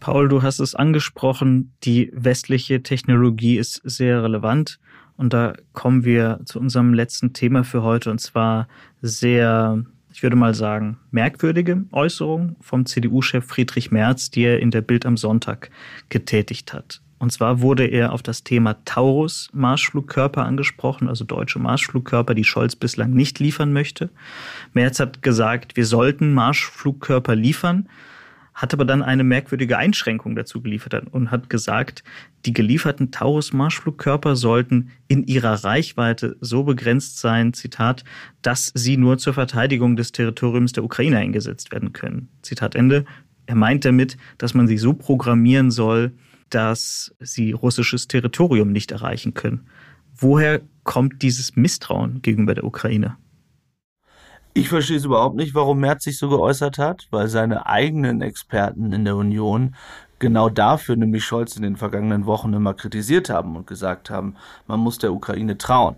Paul, 0.00 0.28
du 0.28 0.42
hast 0.42 0.58
es 0.58 0.74
angesprochen, 0.74 1.72
die 1.84 2.10
westliche 2.12 2.82
Technologie 2.82 3.58
ist 3.58 3.80
sehr 3.84 4.24
relevant. 4.24 4.80
Und 5.16 5.32
da 5.32 5.54
kommen 5.72 6.04
wir 6.04 6.40
zu 6.46 6.58
unserem 6.58 6.94
letzten 6.94 7.32
Thema 7.32 7.62
für 7.62 7.82
heute, 7.82 8.10
und 8.10 8.20
zwar 8.20 8.66
sehr, 9.02 9.84
ich 10.12 10.22
würde 10.22 10.36
mal 10.36 10.54
sagen, 10.54 10.98
merkwürdige 11.10 11.84
Äußerung 11.92 12.56
vom 12.60 12.86
CDU-Chef 12.86 13.44
Friedrich 13.44 13.90
Merz, 13.90 14.30
die 14.30 14.42
er 14.42 14.60
in 14.60 14.70
der 14.70 14.80
Bild 14.80 15.06
am 15.06 15.16
Sonntag 15.16 15.70
getätigt 16.08 16.72
hat. 16.72 17.00
Und 17.18 17.32
zwar 17.32 17.60
wurde 17.60 17.84
er 17.84 18.12
auf 18.12 18.22
das 18.22 18.44
Thema 18.44 18.76
Taurus 18.84 19.48
Marschflugkörper 19.52 20.44
angesprochen, 20.44 21.08
also 21.08 21.24
deutsche 21.24 21.58
Marschflugkörper, 21.58 22.34
die 22.34 22.44
Scholz 22.44 22.76
bislang 22.76 23.10
nicht 23.10 23.40
liefern 23.40 23.72
möchte. 23.72 24.10
Merz 24.72 25.00
hat 25.00 25.22
gesagt, 25.22 25.76
wir 25.76 25.84
sollten 25.84 26.32
Marschflugkörper 26.32 27.34
liefern 27.34 27.88
hat 28.58 28.74
aber 28.74 28.84
dann 28.84 29.02
eine 29.02 29.22
merkwürdige 29.22 29.78
Einschränkung 29.78 30.34
dazu 30.34 30.60
geliefert 30.60 31.06
und 31.12 31.30
hat 31.30 31.48
gesagt, 31.48 32.02
die 32.44 32.52
gelieferten 32.52 33.12
Taurus-Marschflugkörper 33.12 34.34
sollten 34.34 34.90
in 35.06 35.22
ihrer 35.22 35.62
Reichweite 35.62 36.36
so 36.40 36.64
begrenzt 36.64 37.20
sein, 37.20 37.52
Zitat, 37.52 38.02
dass 38.42 38.72
sie 38.74 38.96
nur 38.96 39.16
zur 39.18 39.34
Verteidigung 39.34 39.94
des 39.94 40.10
Territoriums 40.10 40.72
der 40.72 40.82
Ukraine 40.82 41.18
eingesetzt 41.18 41.70
werden 41.70 41.92
können. 41.92 42.30
Zitat 42.42 42.74
Ende. 42.74 43.04
Er 43.46 43.54
meint 43.54 43.84
damit, 43.84 44.16
dass 44.38 44.54
man 44.54 44.66
sie 44.66 44.76
so 44.76 44.92
programmieren 44.92 45.70
soll, 45.70 46.12
dass 46.50 47.14
sie 47.20 47.52
russisches 47.52 48.08
Territorium 48.08 48.72
nicht 48.72 48.90
erreichen 48.90 49.34
können. 49.34 49.68
Woher 50.16 50.62
kommt 50.82 51.22
dieses 51.22 51.54
Misstrauen 51.54 52.22
gegenüber 52.22 52.56
der 52.56 52.64
Ukraine? 52.64 53.16
Ich 54.58 54.70
verstehe 54.70 54.96
es 54.96 55.04
überhaupt 55.04 55.36
nicht, 55.36 55.54
warum 55.54 55.78
Merz 55.78 56.02
sich 56.02 56.18
so 56.18 56.28
geäußert 56.28 56.78
hat, 56.78 57.06
weil 57.12 57.28
seine 57.28 57.66
eigenen 57.66 58.22
Experten 58.22 58.92
in 58.92 59.04
der 59.04 59.14
Union 59.14 59.76
genau 60.18 60.48
dafür 60.48 60.96
nämlich 60.96 61.24
Scholz 61.24 61.54
in 61.54 61.62
den 61.62 61.76
vergangenen 61.76 62.26
Wochen 62.26 62.52
immer 62.52 62.74
kritisiert 62.74 63.30
haben 63.30 63.54
und 63.54 63.68
gesagt 63.68 64.10
haben, 64.10 64.34
man 64.66 64.80
muss 64.80 64.98
der 64.98 65.12
Ukraine 65.12 65.58
trauen. 65.58 65.94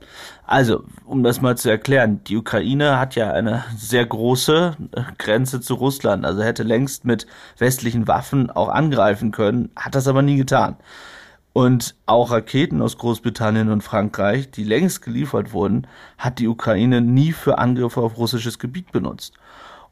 Also, 0.47 0.85
um 1.07 1.23
das 1.23 1.41
mal 1.41 1.57
zu 1.57 1.71
erklären, 1.71 2.23
die 2.25 2.37
Ukraine 2.37 2.99
hat 2.99 3.15
ja 3.15 3.33
eine 3.33 3.65
sehr 3.79 4.05
große 4.05 4.77
Grenze 5.17 5.63
zu 5.63 5.73
Russland, 5.73 6.27
also 6.27 6.43
hätte 6.43 6.63
längst 6.63 7.07
mit 7.07 7.27
westlichen 7.57 8.09
Waffen 8.09 8.51
auch 8.51 8.69
angreifen 8.69 9.31
können, 9.31 9.71
hat 9.75 9.95
das 9.95 10.07
aber 10.07 10.21
nie 10.21 10.37
getan. 10.37 10.77
Und 11.53 11.97
auch 12.07 12.31
Raketen 12.31 12.81
aus 12.81 12.97
Großbritannien 12.97 13.71
und 13.71 13.83
Frankreich, 13.83 14.51
die 14.51 14.63
längst 14.63 15.03
geliefert 15.03 15.53
wurden, 15.53 15.87
hat 16.17 16.39
die 16.39 16.47
Ukraine 16.47 17.01
nie 17.01 17.33
für 17.33 17.59
Angriffe 17.59 18.01
auf 18.01 18.17
russisches 18.17 18.59
Gebiet 18.59 18.93
benutzt. 18.93 19.35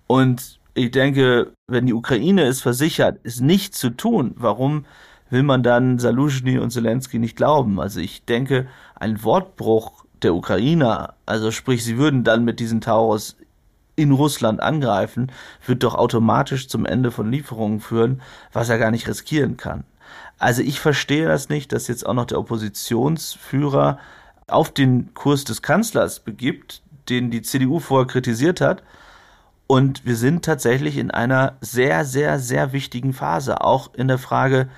Und 0.07 0.61
ich 0.75 0.92
denke, 0.92 1.53
wenn 1.66 1.87
die 1.87 1.94
Ukraine 1.94 2.44
es 2.44 2.61
versichert, 2.61 3.18
es 3.25 3.40
nicht 3.40 3.75
zu 3.75 3.90
tun, 3.90 4.35
warum 4.37 4.85
will 5.31 5.42
man 5.42 5.64
dann 5.64 5.99
Saluzhny 5.99 6.59
und 6.59 6.71
Zelensky 6.71 7.18
nicht 7.18 7.37
glauben? 7.37 7.81
Also 7.81 7.99
ich 8.01 8.25
denke, 8.25 8.68
ein 8.94 9.23
Wortbruch 9.25 10.05
der 10.23 10.35
Ukrainer, 10.35 11.14
also 11.27 11.51
sprich, 11.51 11.85
sie 11.85 11.99
würden 11.99 12.23
dann 12.23 12.44
mit 12.44 12.61
diesen 12.61 12.81
Taurus 12.81 13.37
in 13.97 14.12
Russland 14.12 14.61
angreifen, 14.61 15.33
wird 15.66 15.83
doch 15.83 15.97
automatisch 15.97 16.68
zum 16.68 16.87
Ende 16.87 17.11
von 17.11 17.31
Lieferungen 17.31 17.81
führen, 17.81 18.23
was 18.53 18.68
er 18.68 18.79
gar 18.79 18.92
nicht 18.92 19.09
riskieren 19.09 19.57
kann. 19.57 19.85
Also 20.38 20.62
ich 20.62 20.81
verstehe 20.81 21.27
das 21.27 21.48
nicht, 21.48 21.72
dass 21.72 21.88
jetzt 21.88 22.07
auch 22.07 22.14
noch 22.14 22.27
der 22.27 22.38
Oppositionsführer 22.38 23.98
auf 24.46 24.70
den 24.70 25.12
Kurs 25.14 25.44
des 25.44 25.62
Kanzlers 25.62 26.20
begibt, 26.20 26.83
den 27.09 27.31
die 27.31 27.42
CDU 27.42 27.81
vorher 27.81 28.07
kritisiert 28.07 28.61
hat. 28.61 28.83
Und 29.66 30.07
wir 30.07 30.16
sind 30.16 30.44
tatsächlich 30.44 30.96
in 30.96 31.11
einer 31.11 31.57
sehr, 31.61 32.05
sehr, 32.05 32.38
sehr 32.38 32.72
wichtigen 32.72 33.12
Phase, 33.12 33.61
auch 33.61 33.92
in 33.94 34.09
der 34.09 34.18
Frage, 34.18 34.68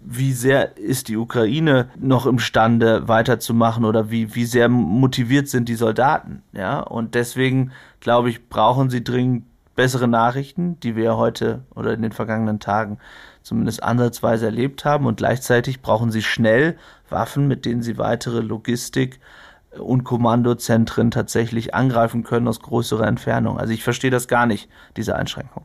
wie 0.00 0.32
sehr 0.32 0.76
ist 0.76 1.08
die 1.08 1.16
Ukraine 1.16 1.88
noch 1.98 2.26
imstande 2.26 3.08
weiterzumachen 3.08 3.84
oder 3.84 4.10
wie, 4.10 4.34
wie 4.34 4.44
sehr 4.44 4.68
motiviert 4.68 5.48
sind 5.48 5.68
die 5.68 5.74
Soldaten, 5.74 6.42
ja? 6.52 6.80
Und 6.80 7.14
deswegen, 7.14 7.72
glaube 8.00 8.30
ich, 8.30 8.48
brauchen 8.48 8.90
sie 8.90 9.02
dringend 9.02 9.44
bessere 9.74 10.08
Nachrichten, 10.08 10.78
die 10.80 10.96
wir 10.96 11.16
heute 11.16 11.62
oder 11.74 11.92
in 11.92 12.02
den 12.02 12.12
vergangenen 12.12 12.60
Tagen 12.60 12.98
zumindest 13.46 13.84
ansatzweise 13.84 14.46
erlebt 14.46 14.84
haben. 14.84 15.06
Und 15.06 15.18
gleichzeitig 15.18 15.80
brauchen 15.80 16.10
sie 16.10 16.22
schnell 16.22 16.76
Waffen, 17.08 17.46
mit 17.46 17.64
denen 17.64 17.80
sie 17.80 17.96
weitere 17.96 18.40
Logistik 18.40 19.20
und 19.78 20.02
Kommandozentren 20.02 21.12
tatsächlich 21.12 21.72
angreifen 21.72 22.24
können 22.24 22.48
aus 22.48 22.58
größerer 22.58 23.06
Entfernung. 23.06 23.56
Also 23.56 23.72
ich 23.72 23.84
verstehe 23.84 24.10
das 24.10 24.26
gar 24.26 24.46
nicht, 24.46 24.68
diese 24.96 25.14
Einschränkung. 25.14 25.64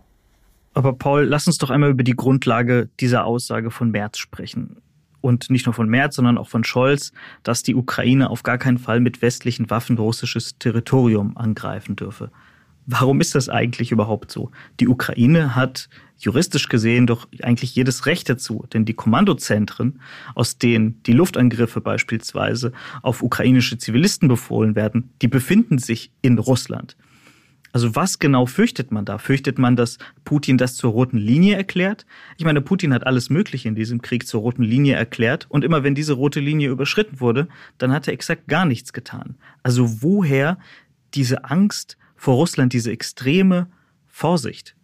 Aber 0.76 0.94
Paul, 0.94 1.24
lass 1.24 1.48
uns 1.48 1.58
doch 1.58 1.72
einmal 1.72 1.90
über 1.90 2.04
die 2.04 2.16
Grundlage 2.16 2.88
dieser 3.00 3.26
Aussage 3.26 3.72
von 3.72 3.90
Merz 3.90 4.20
sprechen. 4.20 4.78
Und 5.20 5.50
nicht 5.50 5.66
nur 5.66 5.74
von 5.74 5.90
Merz, 5.90 6.16
sondern 6.18 6.38
auch 6.38 6.50
von 6.50 6.64
Scholz, 6.64 7.12
dass 7.42 7.64
die 7.64 7.76
Ukraine 7.76 8.30
auf 8.30 8.44
gar 8.44 8.60
keinen 8.60 8.78
Fall 8.78 9.00
mit 9.00 9.24
westlichen 9.24 9.72
Waffen 9.72 9.98
russisches 9.98 10.58
Territorium 10.60 11.36
angreifen 11.36 11.96
dürfe. 11.96 12.30
Warum 12.86 13.22
ist 13.22 13.36
das 13.36 13.48
eigentlich 13.48 13.92
überhaupt 13.92 14.32
so? 14.32 14.52
Die 14.80 14.88
Ukraine 14.88 15.56
hat 15.56 15.90
juristisch 16.18 16.70
gesehen 16.70 17.08
doch 17.08 17.28
eigentlich 17.42 17.76
jedes 17.76 18.06
Recht 18.06 18.30
dazu, 18.30 18.66
denn 18.74 18.86
die 18.86 18.94
Kommandozentren, 18.94 20.02
aus 20.36 20.58
denen 20.58 21.02
die 21.04 21.14
Luftangriffe 21.14 21.82
beispielsweise 21.82 22.74
auf 23.02 23.24
ukrainische 23.24 23.78
Zivilisten 23.78 24.28
befohlen 24.28 24.76
werden, 24.76 25.12
die 25.22 25.28
befinden 25.28 25.78
sich 25.78 26.12
in 26.22 26.38
Russland. 26.38 26.96
Also 27.74 27.96
was 27.96 28.20
genau 28.20 28.46
fürchtet 28.46 28.92
man 28.92 29.06
da? 29.06 29.18
Fürchtet 29.18 29.58
man, 29.58 29.76
dass 29.76 29.98
Putin 30.26 30.58
das 30.58 30.76
zur 30.76 30.92
roten 30.92 31.18
Linie 31.18 31.56
erklärt? 31.56 32.06
Ich 32.38 32.44
meine, 32.44 32.62
Putin 32.62 32.94
hat 32.94 33.08
alles 33.08 33.30
Mögliche 33.30 33.70
in 33.70 33.76
diesem 33.76 34.02
Krieg 34.02 34.28
zur 34.28 34.42
roten 34.42 34.64
Linie 34.64 34.96
erklärt 34.96 35.46
und 35.50 35.64
immer 35.64 35.84
wenn 35.84 35.96
diese 35.96 36.14
rote 36.14 36.42
Linie 36.42 36.70
überschritten 36.70 37.20
wurde, 37.22 37.48
dann 37.78 37.94
hat 37.94 38.08
er 38.08 38.14
exakt 38.14 38.48
gar 38.48 38.66
nichts 38.66 38.92
getan. 38.92 39.36
Also 39.64 40.02
woher 40.02 40.58
diese 41.14 41.46
Angst 41.46 41.98
vor 42.22 42.36
Russland, 42.36 42.72
diese 42.72 42.92
extreme 42.92 43.68
Vorsicht? 44.06 44.76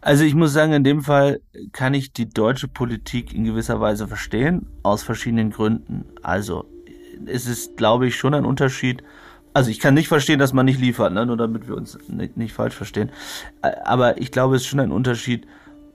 Also 0.00 0.22
ich 0.22 0.36
muss 0.36 0.52
sagen, 0.52 0.72
in 0.72 0.84
dem 0.84 1.02
Fall 1.02 1.40
kann 1.72 1.94
ich 1.94 2.12
die 2.12 2.28
deutsche 2.28 2.68
Politik 2.68 3.34
in 3.34 3.42
gewisser 3.42 3.80
Weise 3.80 4.06
verstehen, 4.06 4.66
aus 4.84 5.02
verschiedenen 5.02 5.50
Gründen. 5.50 6.04
Also 6.22 6.64
es 7.26 7.46
ist, 7.46 7.76
glaube 7.76 8.06
ich, 8.06 8.14
schon 8.14 8.34
ein 8.34 8.44
Unterschied. 8.44 9.02
Also 9.52 9.70
ich 9.72 9.80
kann 9.80 9.94
nicht 9.94 10.06
verstehen, 10.06 10.38
dass 10.38 10.52
man 10.52 10.64
nicht 10.64 10.80
liefert, 10.80 11.12
ne? 11.12 11.26
nur 11.26 11.36
damit 11.36 11.66
wir 11.66 11.76
uns 11.76 11.98
nicht, 12.06 12.36
nicht 12.36 12.52
falsch 12.52 12.76
verstehen. 12.76 13.10
Aber 13.60 14.20
ich 14.20 14.30
glaube, 14.30 14.54
es 14.54 14.62
ist 14.62 14.68
schon 14.68 14.78
ein 14.78 14.92
Unterschied, 14.92 15.44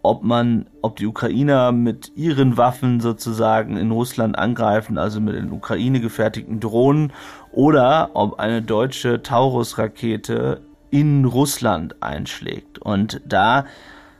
ob 0.04 0.22
man, 0.24 0.68
ob 0.82 0.98
die 0.98 1.08
Ukrainer 1.08 1.72
mit 1.72 2.12
ihren 2.16 2.58
Waffen 2.58 3.00
sozusagen 3.00 3.78
in 3.78 3.90
Russland 3.90 4.38
angreifen, 4.38 4.98
also 4.98 5.20
mit 5.22 5.36
den 5.36 5.52
Ukraine 5.52 6.02
gefertigten 6.02 6.60
Drohnen, 6.60 7.14
oder 7.52 8.12
ob 8.14 8.40
eine 8.40 8.62
deutsche 8.62 9.24
Taurus-Rakete 9.24 10.62
in 10.92 11.26
Russland 11.26 12.04
einschlägt. 12.04 12.80
Und 12.80 13.22
da, 13.26 13.66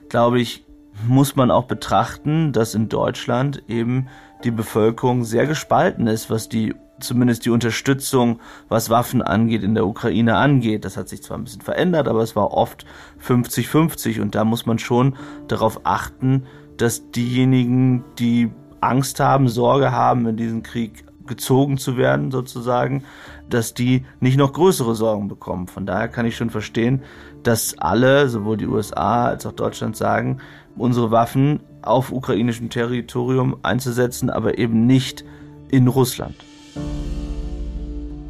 glaube 0.10 0.40
ich, 0.40 0.66
muss 1.08 1.36
man 1.36 1.52
auch 1.52 1.66
betrachten, 1.66 2.54
dass 2.54 2.76
in 2.76 2.88
Deutschland 2.88 3.64
eben 3.68 4.08
die 4.44 4.52
Bevölkerung 4.52 5.24
sehr 5.26 5.48
gespalten 5.48 6.08
ist, 6.08 6.30
was 6.30 6.50
die 6.50 6.76
zumindest 7.04 7.46
die 7.46 7.50
Unterstützung, 7.50 8.40
was 8.70 8.90
Waffen 8.90 9.22
angeht, 9.22 9.64
in 9.64 9.76
der 9.76 9.86
Ukraine 9.86 10.38
angeht. 10.38 10.86
Das 10.86 10.98
hat 10.98 11.10
sich 11.10 11.22
zwar 11.24 11.38
ein 11.38 11.44
bisschen 11.44 11.62
verändert, 11.62 12.08
aber 12.08 12.22
es 12.22 12.36
war 12.36 12.52
oft 12.52 12.86
50-50 13.26 14.22
und 14.22 14.36
da 14.36 14.44
muss 14.44 14.66
man 14.66 14.80
schon 14.80 15.16
darauf 15.48 15.82
achten, 15.84 16.44
dass 16.78 17.12
diejenigen, 17.12 18.04
die 18.20 18.52
Angst 18.82 19.20
haben, 19.20 19.48
Sorge 19.48 19.92
haben, 19.92 20.28
in 20.28 20.38
diesen 20.38 20.64
Krieg 20.64 21.06
gezogen 21.26 21.78
zu 21.78 21.98
werden, 21.98 22.32
sozusagen, 22.32 23.04
dass 23.50 23.74
die 23.74 24.06
nicht 24.20 24.38
noch 24.38 24.54
größere 24.54 24.96
Sorgen 24.96 25.28
bekommen. 25.28 25.68
Von 25.68 25.86
daher 25.86 26.08
kann 26.08 26.26
ich 26.26 26.36
schon 26.36 26.50
verstehen, 26.50 27.02
dass 27.44 27.78
alle, 27.78 28.28
sowohl 28.30 28.58
die 28.58 28.68
USA 28.68 29.26
als 29.26 29.46
auch 29.46 29.54
Deutschland 29.54 29.96
sagen, 29.96 30.40
unsere 30.76 31.12
Waffen 31.12 31.62
auf 31.82 32.12
ukrainischem 32.12 32.70
Territorium 32.70 33.58
einzusetzen, 33.64 34.30
aber 34.30 34.58
eben 34.58 34.86
nicht 34.86 35.24
in 35.70 35.88
Russland. 35.88 36.36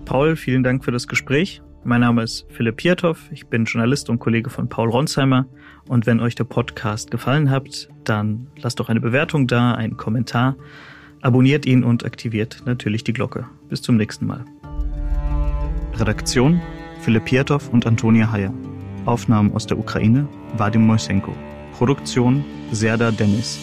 Paul, 0.05 0.35
vielen 0.35 0.63
Dank 0.63 0.83
für 0.83 0.91
das 0.91 1.07
Gespräch. 1.07 1.61
Mein 1.85 2.01
Name 2.01 2.23
ist 2.23 2.45
Philipp 2.49 2.77
Piatow, 2.77 3.17
ich 3.31 3.47
bin 3.47 3.65
Journalist 3.65 4.09
und 4.09 4.19
Kollege 4.19 4.49
von 4.49 4.69
Paul 4.69 4.89
Ronsheimer. 4.89 5.47
Und 5.87 6.05
wenn 6.05 6.19
euch 6.21 6.35
der 6.35 6.45
Podcast 6.45 7.11
gefallen 7.11 7.49
hat, 7.49 7.89
dann 8.03 8.47
lasst 8.57 8.79
doch 8.79 8.89
eine 8.89 9.01
Bewertung 9.01 9.47
da, 9.47 9.73
einen 9.73 9.97
Kommentar, 9.97 10.55
abonniert 11.21 11.65
ihn 11.65 11.83
und 11.83 12.05
aktiviert 12.05 12.63
natürlich 12.65 13.03
die 13.03 13.11
Glocke. 13.11 13.47
Bis 13.69 13.81
zum 13.81 13.97
nächsten 13.97 14.25
Mal. 14.27 14.45
Redaktion 15.95 16.61
Philipp 17.01 17.25
Piatow 17.25 17.69
und 17.71 17.85
Antonia 17.85 18.31
Heyer. 18.31 18.53
Aufnahmen 19.05 19.53
aus 19.53 19.67
der 19.67 19.77
Ukraine 19.77 20.27
Vadim 20.55 20.87
Moisenko. 20.87 21.35
Produktion 21.77 22.45
Serda 22.71 23.11
Dennis. 23.11 23.59